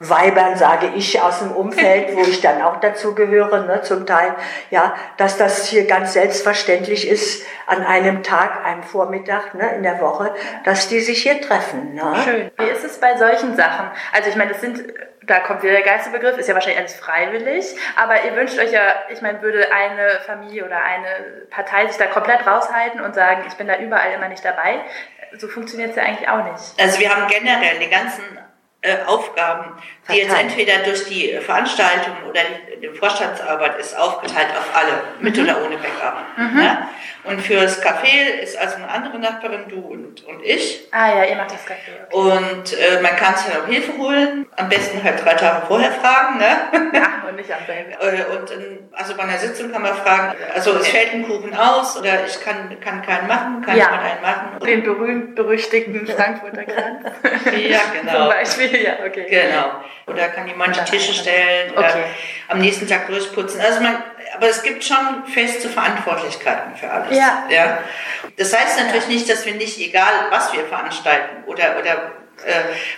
[0.00, 4.34] Weibern, sage ich, aus dem Umfeld, wo ich dann auch dazu gehöre, ne, zum Teil,
[4.70, 10.00] ja, dass das hier ganz selbstverständlich ist, an einem Tag, einem Vormittag, ne, in der
[10.00, 11.94] Woche, dass die sich hier treffen.
[11.94, 12.02] Ne?
[12.24, 12.50] Schön.
[12.58, 13.90] Wie ist es bei solchen Sachen?
[14.12, 14.82] Also ich meine, das sind
[15.26, 18.82] da kommt wieder der Geisterbegriff, ist ja wahrscheinlich alles freiwillig, aber ihr wünscht euch ja,
[19.10, 23.54] ich meine, würde eine Familie oder eine Partei sich da komplett raushalten und sagen, ich
[23.54, 24.80] bin da überall immer nicht dabei.
[25.36, 26.80] so funktioniert es ja eigentlich auch nicht.
[26.80, 28.22] Also wir haben generell die ganzen
[28.84, 29.72] äh, Aufgaben,
[30.10, 35.34] die jetzt entweder durch die Veranstaltung oder die, die Vorstandsarbeit ist, aufgeteilt auf alle, mit
[35.36, 35.44] mhm.
[35.44, 36.16] oder ohne Backup.
[36.36, 36.62] Mhm.
[36.62, 36.88] Ja?
[37.24, 40.86] Und fürs Café ist also eine andere Nachbarin, du und, und ich.
[40.90, 42.04] Ah ja, ihr macht das Café.
[42.10, 42.28] Okay.
[42.28, 46.36] Und äh, man kann sich auch Hilfe holen, am besten halt drei Tage vorher fragen.
[46.36, 46.90] Ne?
[46.92, 47.92] Ja, und nicht am selben.
[48.04, 51.56] Äh, und in, also bei einer Sitzung kann man fragen, also es fällt ein Kuchen
[51.56, 53.84] aus oder ich kann, kann keinen machen, kann ja.
[53.84, 54.58] ich einen machen.
[54.66, 57.04] Den berühmt-berüchtigten Frankfurter Kranz.
[57.56, 58.12] ja, genau.
[58.12, 58.73] Zum Beispiel.
[58.82, 59.26] ja, okay.
[59.28, 59.82] Genau.
[60.06, 62.04] Oder kann jemand die Tische stellen oder okay.
[62.48, 63.60] am nächsten Tag durchputzen.
[63.60, 64.02] Also man,
[64.34, 67.16] aber es gibt schon feste Verantwortlichkeiten für alles.
[67.16, 67.44] Ja.
[67.48, 67.78] ja.
[68.36, 72.12] Das heißt natürlich nicht, dass wir nicht, egal was wir veranstalten oder, oder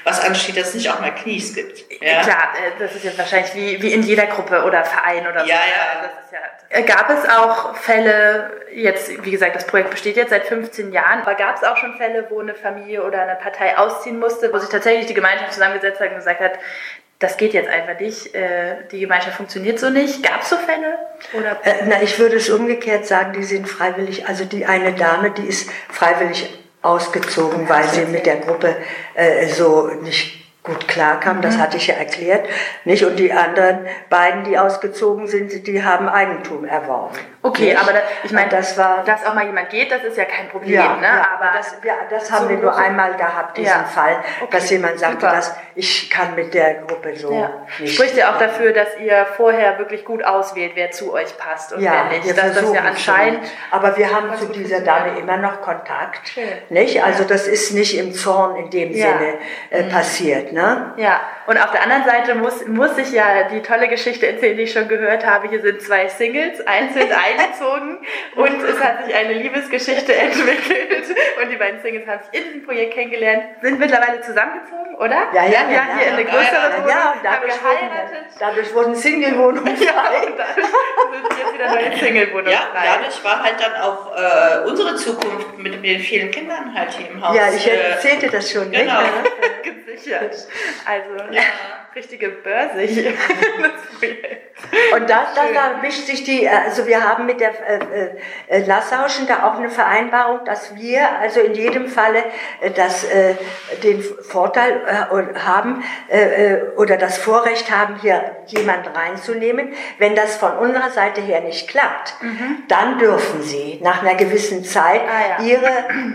[0.04, 1.84] was ansteht, dass es nicht auch mal Knies gibt.
[2.00, 2.22] Ja?
[2.22, 5.46] Klar, äh, das ist ja wahrscheinlich wie, wie in jeder Gruppe oder Verein oder so.
[5.46, 6.02] Ja, ja.
[6.02, 10.30] Das ist ja äh, Gab es auch Fälle, jetzt, wie gesagt, das Projekt besteht jetzt
[10.30, 13.76] seit 15 Jahren, aber gab es auch schon Fälle, wo eine Familie oder eine Partei
[13.78, 16.58] ausziehen musste, wo sich tatsächlich die Gemeinschaft zusammengesetzt hat und gesagt hat,
[17.18, 18.34] das geht jetzt einfach nicht,
[18.92, 20.22] die Gemeinschaft funktioniert so nicht.
[20.22, 20.98] Gab es so Fälle?
[21.32, 21.58] Oder?
[21.86, 25.70] na, ich würde es umgekehrt sagen, die sind freiwillig, also die eine Dame, die ist
[25.88, 28.76] freiwillig ausgezogen, weil sie mit der Gruppe
[29.14, 31.62] äh, so nicht gut klarkam, das mhm.
[31.62, 32.46] hatte ich ja erklärt,
[32.84, 33.04] nicht?
[33.04, 37.16] Und die anderen beiden, die ausgezogen sind, die haben Eigentum erworben.
[37.42, 37.80] Okay, nicht?
[37.80, 40.48] aber da, ich meine, das war, dass auch mal jemand geht, das ist ja kein
[40.48, 41.06] Problem, ja, ne?
[41.06, 43.84] Ja, aber das, ja, das haben so wir nur einmal gehabt, diesen ja.
[43.84, 44.48] Fall, okay.
[44.50, 47.50] dass jemand sagte, dass ich kann mit der Gruppe so ja.
[47.78, 47.94] nicht.
[47.94, 51.80] Spricht ja auch dafür, dass ihr vorher wirklich gut auswählt, wer zu euch passt und
[51.80, 52.36] ja, wer nicht.
[52.36, 53.40] Das, das ja anscheinend.
[53.70, 56.32] Aber wir haben zu dieser Dame immer noch Kontakt,
[56.70, 57.02] nicht?
[57.04, 59.34] Also das ist nicht im Zorn in dem Sinne
[59.70, 59.88] äh, mhm.
[59.90, 60.52] passiert.
[60.56, 60.94] Ne?
[60.96, 64.62] Ja, und auf der anderen Seite muss, muss ich ja die tolle Geschichte erzählen, die
[64.62, 65.50] ich schon gehört habe.
[65.50, 67.98] Hier sind zwei Singles, einzeln eingezogen
[68.36, 71.14] und es hat sich eine Liebesgeschichte entwickelt.
[71.42, 75.28] Und die beiden Singles haben sich in diesem Projekt kennengelernt, sind mittlerweile zusammengezogen, oder?
[75.34, 75.70] Ja, ja, ja.
[75.72, 78.26] ja hier in eine größere Wohnung, ja, dadurch haben geheiratet.
[78.38, 79.84] dadurch wurden Single-Wohnungen frei.
[79.84, 80.04] Ja,
[80.38, 80.66] dadurch
[81.28, 82.86] sind jetzt wieder neue Single-Wohnungen ja, frei.
[82.96, 87.28] Dadurch war halt dann auch äh, unsere Zukunft mit den vielen Kindern halt hier im
[87.28, 87.36] Haus.
[87.36, 88.70] Ja, ich äh, erzählte das schon.
[88.70, 89.00] Genau.
[89.62, 90.45] Gesichert.
[90.84, 91.42] Also, ja,
[91.96, 93.14] richtige Börse hier.
[94.94, 98.10] Und da, da, da mischt sich die, also wir haben mit der äh,
[98.48, 102.24] äh, Lassauschen da auch eine Vereinbarung, dass wir also in jedem Falle
[102.60, 103.34] äh, das, äh,
[103.82, 109.74] den Vorteil äh, haben äh, äh, oder das Vorrecht haben, hier jemand reinzunehmen.
[109.98, 112.64] Wenn das von unserer Seite her nicht klappt, mhm.
[112.68, 115.46] dann dürfen sie nach einer gewissen Zeit ah, ja.
[115.46, 115.66] ihre,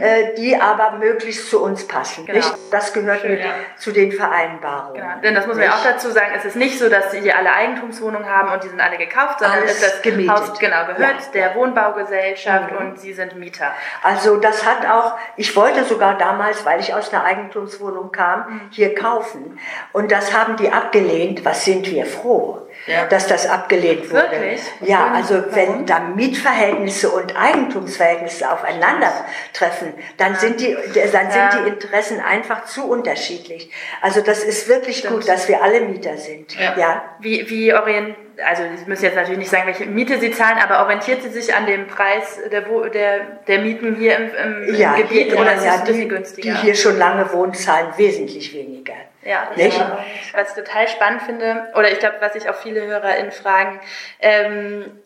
[0.02, 2.26] äh, die aber möglichst zu uns passen.
[2.26, 2.38] Genau.
[2.38, 2.54] Nicht?
[2.72, 3.52] Das gehört Schön, mit ja.
[3.78, 5.02] zu den Vereinbarungen.
[5.02, 5.22] Genau.
[5.22, 7.38] Denn das muss man ja auch dazu sagen, es ist nicht so, dass sie hier
[7.38, 10.36] alle Eigentumswohnungen haben und die sind alle gekauft, sondern Alles das gemietet.
[10.36, 11.31] Haus genau, gehört ja.
[11.34, 12.77] der Wohnbaugesellschaft mhm.
[12.77, 13.71] und sie sind Mieter.
[14.03, 18.62] Also das hat auch, ich wollte sogar damals, weil ich aus einer Eigentumswohnung kam, mhm.
[18.71, 19.60] hier kaufen.
[19.91, 21.43] Und das haben die abgelehnt.
[21.45, 22.67] Was sind wir froh?
[22.88, 23.06] Ja.
[23.06, 24.32] dass das abgelehnt wurde.
[24.32, 24.62] Wirklich?
[24.82, 25.56] Ja, also Warum?
[25.56, 30.76] wenn da Mietverhältnisse und Eigentumsverhältnisse aufeinandertreffen, dann sind die,
[31.12, 31.52] dann ja.
[31.52, 33.72] sind die Interessen einfach zu unterschiedlich.
[34.02, 35.15] Also das ist wirklich Stimmt.
[35.15, 36.56] gut, dass wir alle Mieter sind.
[36.60, 37.04] Ja.
[37.20, 40.84] Wie, wie orient also Sie müssen jetzt natürlich nicht sagen, welche Miete Sie zahlen, aber
[40.84, 44.32] orientiert Sie sich an dem Preis der, der, der Mieten hier im,
[44.67, 46.54] im, ja, Gebiet hier, oder ja, ist es die, günstiger?
[46.54, 48.94] Die hier schon lange wohnen, zahlen wesentlich weniger.
[49.23, 49.79] Ja, das?
[49.79, 50.03] War,
[50.34, 53.79] was ich total spannend finde, oder ich glaube, was sich auch viele HörerInnen fragen,
[54.19, 54.99] ähm,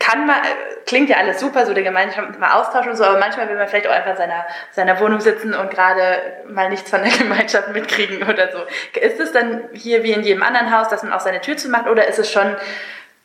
[0.00, 0.36] kann man,
[0.84, 3.68] klingt ja alles super, so der Gemeinschaft mal austauschen und so, aber manchmal will man
[3.68, 7.68] vielleicht auch einfach in seiner, seiner Wohnung sitzen und gerade mal nichts von der Gemeinschaft
[7.68, 8.58] mitkriegen oder so.
[8.98, 11.86] Ist es dann hier wie in jedem anderen Haus, dass man auch seine Tür zumacht
[11.86, 12.56] oder ist es schon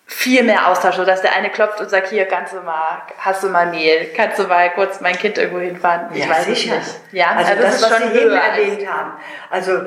[0.08, 3.44] viel mehr Austausch, so dass der eine klopft und sagt, hier kannst du mal, hast
[3.44, 6.10] du mal Mehl, kannst du mal kurz mein Kind irgendwo hinfahren?
[6.14, 6.76] Ich ja, weiß sicher.
[6.76, 7.00] nicht.
[7.12, 9.14] Ja, also, also das, das was Sie eben erwähnt haben.
[9.50, 9.80] Also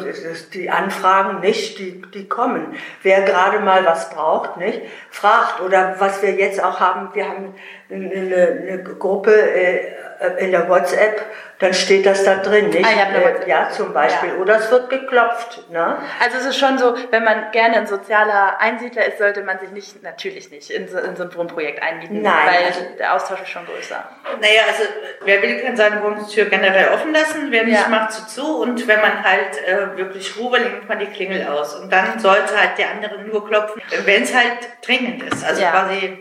[0.52, 2.76] die Anfragen nicht, die, die kommen.
[3.04, 5.60] Wer gerade mal was braucht, nicht, fragt.
[5.60, 7.54] Oder was wir jetzt auch haben, wir haben
[7.88, 9.97] eine, eine Gruppe äh,
[10.38, 11.24] in der WhatsApp,
[11.58, 12.84] dann steht das da drin, nicht?
[12.84, 14.30] Ah, äh, ja, zum Beispiel.
[14.30, 14.36] Ja.
[14.36, 15.68] Oder es wird geklopft.
[15.70, 15.96] Ne?
[16.20, 19.70] Also es ist schon so, wenn man gerne ein sozialer Einsiedler ist, sollte man sich
[19.70, 23.42] nicht, natürlich nicht in so, in so ein Wohnprojekt einmieten, Nein, weil also, der Austausch
[23.42, 24.08] ist schon größer.
[24.40, 24.84] Naja, also
[25.24, 27.88] wer will, kann seine Wohnungstür generell offen lassen, wer nicht, ja.
[27.88, 31.74] macht sie zu und wenn man halt äh, wirklich Ruhe, legt man die Klingel aus
[31.74, 35.44] und dann sollte halt der andere nur klopfen, wenn es halt dringend ist.
[35.44, 35.70] Also ja.
[35.72, 36.18] quasi,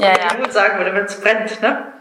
[0.00, 0.44] ja, ja.
[0.44, 1.92] ich sagen würde, wenn es brennt, ne?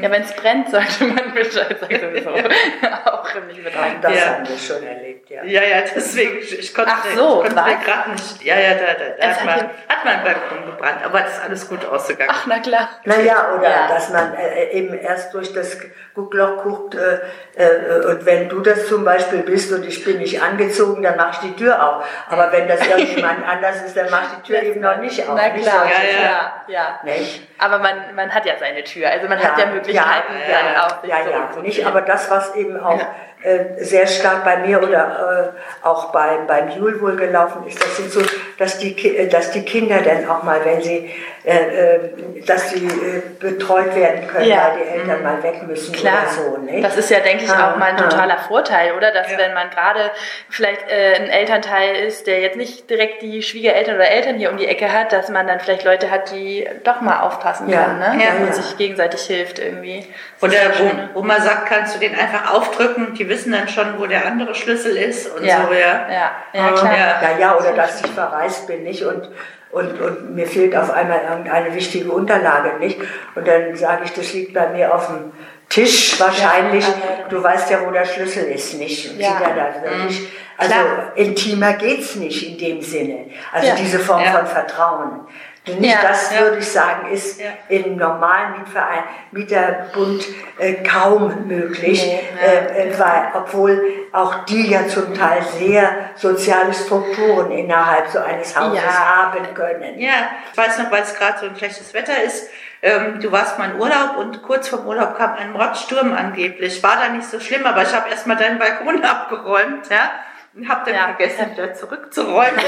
[0.00, 2.30] Ja, wenn es brennt, sollte man Bescheid sagen sowieso.
[2.30, 3.98] auch nicht mit rein.
[4.00, 4.26] Das Ja.
[4.34, 5.42] haben wir schon erlebt, ja.
[5.44, 8.42] Ja, ja, deswegen, ich, konnte Ach so, ich konnte gerade nicht.
[8.42, 11.44] Ja, ja, da, da, da Es hat, man, hat man Balkon gebrannt, aber das ist
[11.44, 12.30] alles gut ausgegangen.
[12.32, 12.88] Ach, na klar.
[13.04, 13.88] Naja, oder Ja.
[13.88, 15.78] dass man äh, eben erst durch das
[16.14, 17.18] Guckloch guckt äh,
[17.56, 21.32] äh, und wenn du das zum Beispiel bist und ich bin nicht angezogen, dann mach
[21.32, 22.04] ich die Tür auf.
[22.28, 25.34] Aber wenn das irgendjemand anders ist, dann mach ich die Tür eben noch nicht auf.
[25.36, 26.52] Na Nicht klar, solche Ja, ja, ja.
[26.68, 26.98] ja.
[27.04, 27.14] ja.
[27.14, 27.48] Nicht?
[27.58, 30.84] Aber man, man hat ja seine Tür, also man hat ja Möglichkeiten, ja, seine ja,
[30.84, 33.00] Aufsicht ja, ja, nicht, aber das, was eben auch
[33.42, 37.96] äh, sehr stark bei mir oder äh, auch bei, beim Jul wohl gelaufen ist, das
[37.96, 38.20] sind so,
[38.58, 41.10] dass die, Ki- äh, dass die Kinder dann auch mal, wenn sie,
[41.44, 41.98] äh, äh,
[42.46, 44.72] dass sie äh, betreut werden können, Ja.
[44.72, 46.56] weil die Eltern mal weg müssen Klar, oder so.
[46.58, 46.84] Nicht?
[46.84, 48.08] das ist ja, denke ich, Ah, auch mal ein ah.
[48.08, 49.12] totaler Vorteil, oder?
[49.12, 50.10] Dass wenn man gerade
[50.48, 54.56] vielleicht äh, ein Elternteil ist, der jetzt nicht direkt die Schwiegereltern oder Eltern hier um
[54.56, 57.98] die Ecke hat, dass man dann vielleicht Leute hat, die doch mal aufpassen Ja, können,
[57.98, 58.22] ne?
[58.24, 58.52] ja, ja.
[58.52, 60.06] sich gegenseitig hilft irgendwie.
[60.40, 60.70] Das Oder ja
[61.12, 64.24] wo, wo man sagt, kannst du den einfach aufdrücken, die wissen dann schon, wo der
[64.26, 65.66] andere Schlüssel ist und ja.
[65.66, 66.06] so, ja.
[66.10, 66.92] ja, ja, klar.
[66.96, 67.22] Ja.
[67.22, 69.02] Ja, ja, oder dass ich verreist bin, nicht?
[69.02, 69.28] Und,
[69.70, 72.98] und, und mir fehlt auf einmal irgendeine wichtige Unterlage, nicht?
[73.34, 75.32] Und dann sage ich, das liegt bei mir auf dem
[75.68, 76.86] Tisch wahrscheinlich.
[76.86, 79.18] Ja, aber- du weißt ja, wo der Schlüssel ist, nicht?
[79.18, 79.40] Ja.
[79.40, 81.12] da wirklich, also Klar.
[81.16, 83.26] intimer geht's nicht in dem Sinne.
[83.52, 83.74] Also Ja.
[83.74, 84.32] diese Form Ja.
[84.32, 85.20] von Vertrauen.
[85.66, 86.40] Nicht Ja, das, ja.
[86.40, 87.46] würde ich sagen, ist Ja.
[87.68, 90.22] im normalen Mietverein, Mieterbund
[90.58, 96.72] äh, kaum möglich, Nee, äh, äh, weil, obwohl auch die ja zum Teil sehr soziale
[96.74, 99.98] Strukturen innerhalb so eines Hauses haben können.
[99.98, 102.50] Ja, ich weiß noch, weil es gerade so ein schlechtes Wetter ist.
[102.82, 106.82] Ähm, du warst mal in Urlaub und kurz vorm Urlaub kam ein Mordsturm angeblich.
[106.82, 110.10] War da nicht so schlimm, aber ich habe erstmal deinen Balkon abgeräumt, ja.
[110.56, 111.14] Und habe dann Ja.
[111.16, 112.60] vergessen, wieder zurückzuräumen.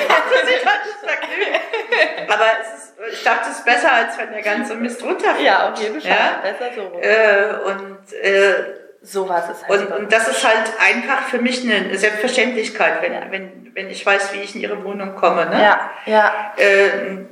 [2.29, 5.45] Aber ist, ich dachte, es ist besser, als wenn der ganze Mist runterfällt.
[5.47, 6.11] Ja, auf jeden Fall.
[6.11, 6.41] Ja?
[6.43, 6.83] Besser so.
[6.89, 7.03] rum.
[7.03, 8.55] Äh, und äh,
[9.03, 13.71] Sowas ist halt und, und das ist halt einfach für mich eine Selbstverständlichkeit, wenn, wenn,
[13.73, 15.47] wenn ich weiß, wie ich in ihre Wohnung komme.
[15.47, 15.63] Ne?
[15.63, 17.29] ja, ja, Ähm,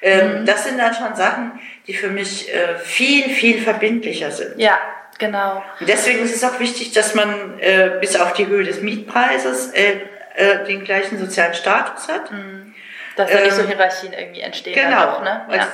[0.00, 0.46] ähm, Mhm.
[0.46, 1.58] Das sind dann schon Sachen,
[1.88, 4.60] die für mich äh, viel, viel verbindlicher sind.
[4.60, 4.78] ja,
[5.18, 5.62] genau.
[5.80, 9.72] Und deswegen ist es auch wichtig, dass man äh, bis auf die Höhe des Mietpreises
[9.72, 10.00] äh,
[10.34, 12.30] äh, den gleichen sozialen Status hat.
[13.16, 14.74] Dass da nicht so Ähm, Hierarchien irgendwie entstehen.
[14.74, 15.16] Genau.
[15.16, 15.46] Auch, ne?
[15.50, 15.68] Ja.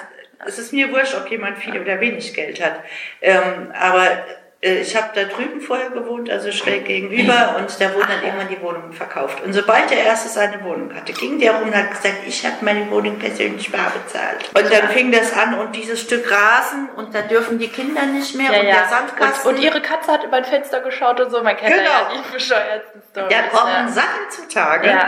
[0.46, 2.80] es, es ist mir wurscht, ob jemand viel oder wenig Geld hat.
[3.20, 4.24] Ähm, aber
[4.66, 8.60] ich habe da drüben vorher gewohnt, also schräg gegenüber, und da wurden dann irgendwann die
[8.62, 9.42] Wohnungen verkauft.
[9.44, 12.56] Und sobald der Erste seine Wohnung hatte, ging der rum und hat gesagt, ich habe
[12.62, 14.48] meine Wohnung persönlich bar bezahlt.
[14.54, 18.34] Und dann fing das an und dieses Stück Rasen und da dürfen die Kinder nicht
[18.36, 18.74] mehr Ja, und ja.
[18.76, 19.50] der Sandkasten.
[19.50, 21.42] Und, und ihre Katze hat über ein Fenster geschaut und so.
[21.42, 21.84] Man kennt Genau.
[21.84, 23.32] ja die bescheuertsten Storys.
[23.32, 23.88] ja, kommen ja.
[23.88, 24.98] Sachen zutage,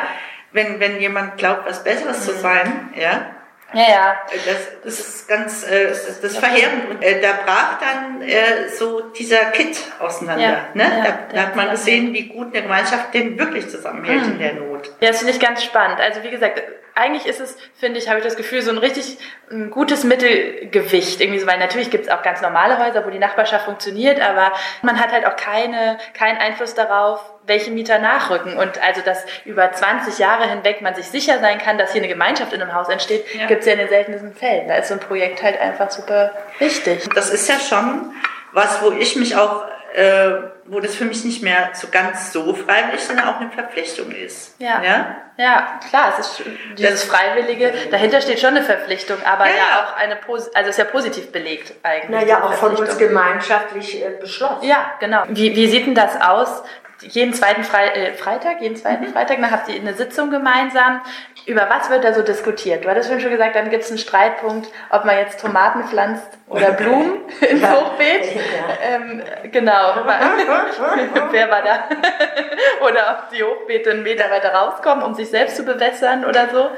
[0.53, 3.27] wenn, wenn jemand glaubt, was Besseres zu sein, ja.
[3.72, 4.16] Ja, ja.
[4.46, 6.90] Das, das ist ganz äh, das, das verheerend.
[6.90, 10.42] Und äh, da brach dann äh, so dieser Kit auseinander.
[10.42, 10.85] Ja, ne?
[10.85, 14.55] ja, da, da hat man gesehen, wie gut eine Gemeinschaft denn wirklich zusammenhält in der
[14.55, 14.76] Not.
[15.01, 16.01] Ja, das finde ich ganz spannend.
[16.01, 16.62] Also wie gesagt,
[16.94, 19.18] eigentlich ist es, finde ich, habe ich das Gefühl, so ein richtig
[19.51, 21.20] ein gutes Mittelgewicht.
[21.20, 24.53] Irgendwie so, weil natürlich gibt es auch ganz normale Häuser, wo die Nachbarschaft funktioniert, aber
[24.83, 28.57] man hat halt auch keine, keinen Einfluss darauf, welche Mieter nachrücken.
[28.57, 32.09] Und also, dass über 20 Jahre hinweg man sich sicher sein kann, dass hier eine
[32.09, 33.46] Gemeinschaft in einem Haus entsteht, Ja.
[33.46, 34.66] gibt es ja in den seltensten Fällen.
[34.68, 37.07] Da ist so ein Projekt halt einfach super wichtig.
[37.14, 38.12] Das ist ja schon
[38.57, 40.31] was, wo ich mich auch, äh,
[40.64, 44.59] wo das für mich nicht mehr so ganz so freiwillig, sondern auch eine Verpflichtung ist.
[44.59, 44.83] Ja.
[44.83, 45.16] ja?
[45.37, 46.42] Ja, klar, es ist
[46.79, 50.16] dieses Freiwillige, dahinter steht schon eine Verpflichtung, aber ja, Ja, auch eine,
[50.55, 52.23] also ist ja positiv belegt eigentlich.
[52.23, 54.66] Naja, auch von uns gemeinschaftlich äh, beschlossen.
[54.66, 55.25] Ja, genau.
[55.29, 56.62] Wie, wie sieht denn das aus?
[57.02, 61.02] Jeden zweiten Fre äh, Freitag, jeden zweiten Freitag, dann habt ihr eine Sitzung gemeinsam.
[61.44, 62.85] Über was wird da so diskutiert?
[62.85, 66.72] Du hattest schon gesagt, dann gibt es einen Streitpunkt, ob man jetzt Tomaten pflanzt oder
[66.72, 67.72] Blumen ins Ja.
[67.74, 68.35] Hochbeet.
[68.35, 68.40] Ja.
[68.94, 69.94] Ähm, genau.
[71.30, 71.85] Wer war da?
[72.85, 76.70] oder ob die Hochbeete einen Meter weiter rauskommen, um sich selbst zu bewässern oder so.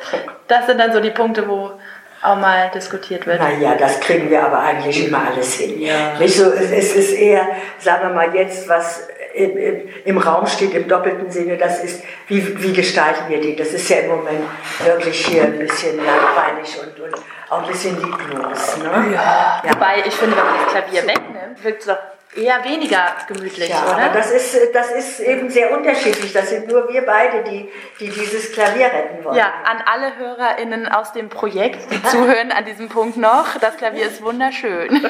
[0.48, 1.72] Das sind dann so die Punkte, wo
[2.20, 3.38] auch mal diskutiert wird.
[3.40, 5.80] Naja, das kriegen wir aber eigentlich immer alles hin.
[5.80, 6.18] Ja.
[6.18, 7.46] Nicht so, es ist eher,
[7.78, 12.02] sagen wir mal jetzt, was im, im, im Raum steht, im doppelten Sinne, das ist,
[12.26, 13.56] wie, wie gestalten wir die?
[13.56, 14.44] Das ist ja im Moment
[14.84, 17.14] wirklich hier ein bisschen langweilig und, und
[17.48, 18.78] auch ein bisschen lieblos.
[18.78, 19.14] Ne?
[19.14, 19.62] Ja.
[19.64, 21.98] Wobei ich finde, wenn man das Klavier wegnimmt, wirkt es doch
[22.36, 24.10] eher weniger gemütlich, Ja, oder?
[24.12, 26.32] das ist, das ist eben sehr unterschiedlich.
[26.32, 29.36] Das sind nur wir beide, die, die dieses Klavier retten wollen.
[29.36, 34.06] ja, an alle HörerInnen aus dem Projekt, die zuhören an diesem Punkt noch, das Klavier
[34.06, 34.88] ist wunderschön.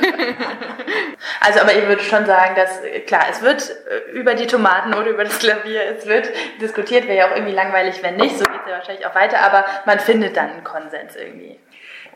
[1.40, 5.08] also, aber ich würde schon sagen, dass, klar, es wird äh, über die Tomaten oder
[5.10, 8.60] über das Klavier, es wird diskutiert, wäre ja auch irgendwie langweilig, wenn nicht, so geht
[8.64, 11.58] es ja wahrscheinlich auch weiter, aber man findet dann einen Konsens irgendwie.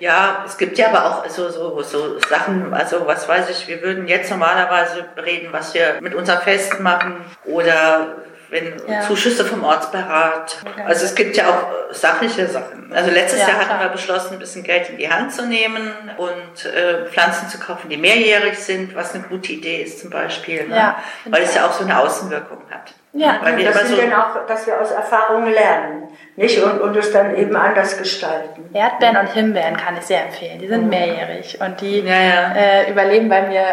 [0.03, 3.83] Ja, es gibt ja aber auch so, so, so Sachen, also was weiß ich, wir
[3.83, 8.17] würden jetzt normalerweise reden, was wir mit unserem Fest machen oder
[8.51, 9.03] wenn ja.
[9.03, 10.57] Zuschüsse vom Ortsberat.
[10.85, 12.93] Also es gibt ja auch äh, sachliche Sachen.
[12.93, 13.81] Also letztes ja, Jahr hatten klar.
[13.81, 17.89] wir beschlossen, ein bisschen Geld in die Hand zu nehmen und äh, Pflanzen zu kaufen,
[17.89, 20.77] die mehrjährig sind, was eine gute Idee ist zum Beispiel, ne?
[20.77, 22.93] ja, weil es ja auch so eine Außenwirkung hat.
[23.13, 26.81] Ja, weil wir das sind so dann auch, dass wir aus Erfahrungen lernen, nicht und,
[26.81, 28.71] und es dann eben anders gestalten.
[28.73, 30.59] Erdbeeren und Himbeeren kann ich sehr empfehlen.
[30.59, 30.91] Die sind mhm.
[30.91, 33.65] mehrjährig und die äh, überleben bei mir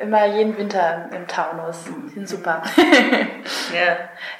[0.00, 1.84] immer jeden Winter im Taunus.
[2.08, 2.62] Die sind super.
[3.74, 3.96] ja.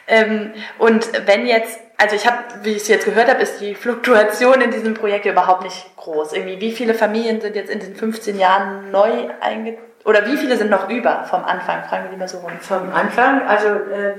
[0.06, 3.74] ähm, und wenn jetzt, also ich habe, wie ich es jetzt gehört habe, ist die
[3.74, 6.32] Fluktuation in diesem Projekt überhaupt nicht groß.
[6.32, 9.84] Irgendwie, wie viele Familien sind jetzt in den 15 Jahren neu eingezogen?
[10.04, 11.82] Oder wie viele sind noch über vom Anfang?
[11.82, 12.52] Fragen wir lieber so rum.
[12.60, 14.14] Vom Anfang, also äh,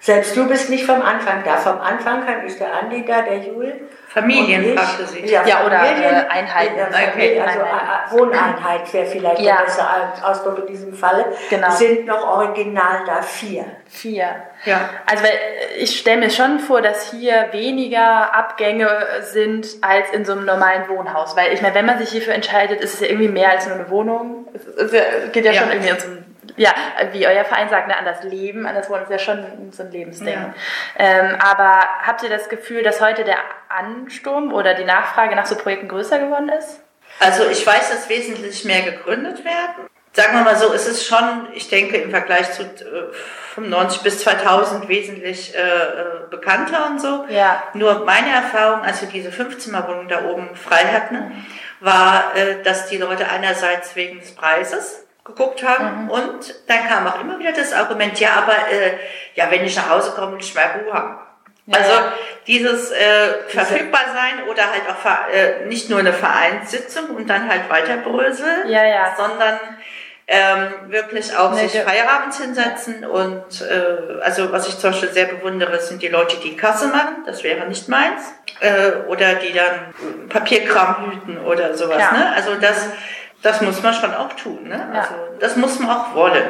[0.00, 1.56] selbst du bist nicht vom Anfang da.
[1.56, 3.88] Vom Anfang ist der Andi da, der Jul.
[4.08, 5.26] Familien, fragte sie.
[5.26, 6.74] Ja, ja oder äh, Einheiten.
[6.88, 7.38] Okay.
[7.38, 8.16] Also Einheiten.
[8.16, 9.56] Äh, Wohneinheit wäre vielleicht ja.
[9.56, 9.88] der bessere
[10.22, 11.26] Ausdruck in diesem Falle.
[11.50, 11.70] Genau.
[11.70, 13.66] Sind noch original da vier.
[13.86, 14.28] Vier.
[14.64, 14.88] Ja.
[15.04, 15.24] Also
[15.76, 18.88] ich stelle mir schon vor, dass hier weniger Abgänge
[19.20, 21.36] sind als in so einem normalen Wohnhaus.
[21.36, 23.74] Weil ich meine, wenn man sich hierfür entscheidet, ist es ja irgendwie mehr als nur
[23.74, 24.48] eine Wohnung.
[24.78, 24.92] Es,
[25.32, 25.60] geht ja, ja.
[25.60, 26.25] schon irgendwie um so ein
[26.56, 26.74] ja,
[27.12, 29.82] wie euer Verein sagt, ne, an das Leben, an das Wohnen ist ja schon so
[29.82, 30.34] ein Lebensding.
[30.34, 30.54] Ja.
[30.98, 33.38] Ähm, aber habt ihr das Gefühl, dass heute der
[33.68, 36.80] Ansturm oder die Nachfrage nach so Projekten größer geworden ist?
[37.20, 39.88] Also ich weiß, dass wesentlich mehr gegründet werden.
[40.12, 42.64] Sagen wir mal so, es ist schon, ich denke, im Vergleich zu
[43.56, 47.26] 95 äh, bis 2000 wesentlich äh, äh, bekannter und so.
[47.28, 47.62] Ja.
[47.74, 51.46] Nur meine Erfahrung, als wir diese Fünfzimmerwohnung da oben frei hatten, mhm.
[51.80, 56.04] war, äh, dass die Leute einerseits wegen des Preises geguckt haben.
[56.04, 56.10] Mhm.
[56.10, 58.92] Und dann kam auch immer wieder das Argument, ja, aber äh,
[59.34, 61.18] ja, wenn ich nach Hause komme, will ich mal Ruhe haben.
[61.66, 61.92] Ja, also
[62.46, 67.68] dieses äh, verfügbar sein oder halt auch äh, nicht nur eine Vereinssitzung und dann halt
[67.68, 69.14] weiter bröseln, ja, ja.
[69.16, 69.58] sondern
[70.28, 75.26] ähm, wirklich auch nee, sich Feierabends hinsetzen und äh, also was ich zum Beispiel sehr
[75.26, 78.22] bewundere, sind die Leute, die Kasse machen, das wäre nicht meins,
[78.60, 81.98] äh, oder die dann Papierkram hüten oder sowas.
[81.98, 82.12] Ja.
[82.12, 82.32] Ne?
[82.34, 82.88] Also das
[83.42, 84.68] das muss man schon auch tun.
[84.68, 84.90] Ne?
[84.92, 85.00] Ja.
[85.00, 86.44] Also, das muss man auch wollen.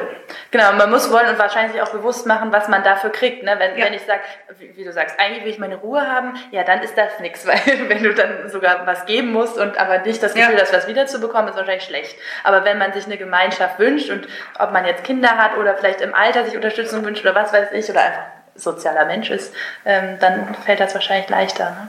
[0.51, 3.43] Genau, man muss wollen und wahrscheinlich auch bewusst machen, was man dafür kriegt.
[3.43, 3.57] Ne?
[3.59, 3.87] Wenn, ja.
[3.87, 4.21] wenn ich sage,
[4.59, 7.47] wie, wie, du sagst, eigentlich will ich meine Ruhe haben, ja, dann ist das nichts,
[7.47, 10.63] weil wenn du dann sogar was geben musst und aber nicht das Gefühl ja.
[10.63, 12.17] hast, was wiederzubekommen, ist wahrscheinlich schlecht.
[12.45, 14.27] Aber wenn man sich eine Gemeinschaft wünscht und
[14.59, 17.73] ob man jetzt Kinder hat oder vielleicht im Alter sich Unterstützung wünscht oder was weiß
[17.73, 18.25] ich oder einfach
[18.55, 21.71] sozialer Mensch ist, ähm, dann fällt das wahrscheinlich leichter.
[21.71, 21.89] Ne?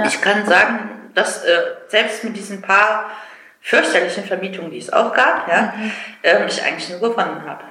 [0.00, 0.06] Ja.
[0.06, 3.10] Ich kann sagen, dass äh, selbst mit diesen paar
[3.60, 5.92] fürchterlichen Vermietungen, die es auch gab, ja, mhm.
[6.22, 7.64] ähm, ich eigentlich nur gewonnen habe.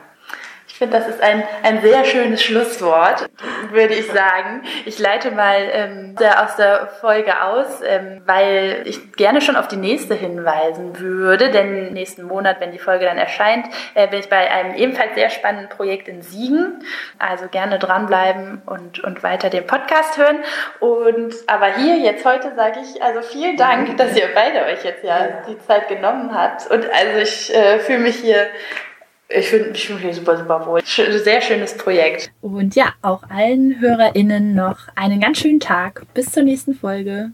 [0.79, 3.29] Ich finde, das ist ein, ein sehr schönes Schlusswort,
[3.71, 4.61] würde ich sagen.
[4.85, 9.75] Ich leite mal ähm, aus der Folge aus, ähm, weil ich gerne schon auf die
[9.75, 14.49] nächste hinweisen würde, denn nächsten Monat, wenn die Folge dann erscheint, äh, bin ich bei
[14.49, 16.81] einem ebenfalls sehr spannenden Projekt in Siegen.
[17.17, 20.37] Also gerne dranbleiben und, und weiter den Podcast hören.
[20.79, 25.03] Und aber hier jetzt heute sage ich also vielen Dank, dass ihr beide euch jetzt
[25.03, 26.71] ja die Zeit genommen habt.
[26.71, 28.47] Und also ich äh, fühle mich hier
[29.29, 30.81] ich finde ich find mich super, super wohl.
[30.83, 32.31] Sehr schönes Projekt.
[32.41, 36.03] Und ja, auch allen HörerInnen noch einen ganz schönen Tag.
[36.13, 37.31] Bis zur nächsten Folge.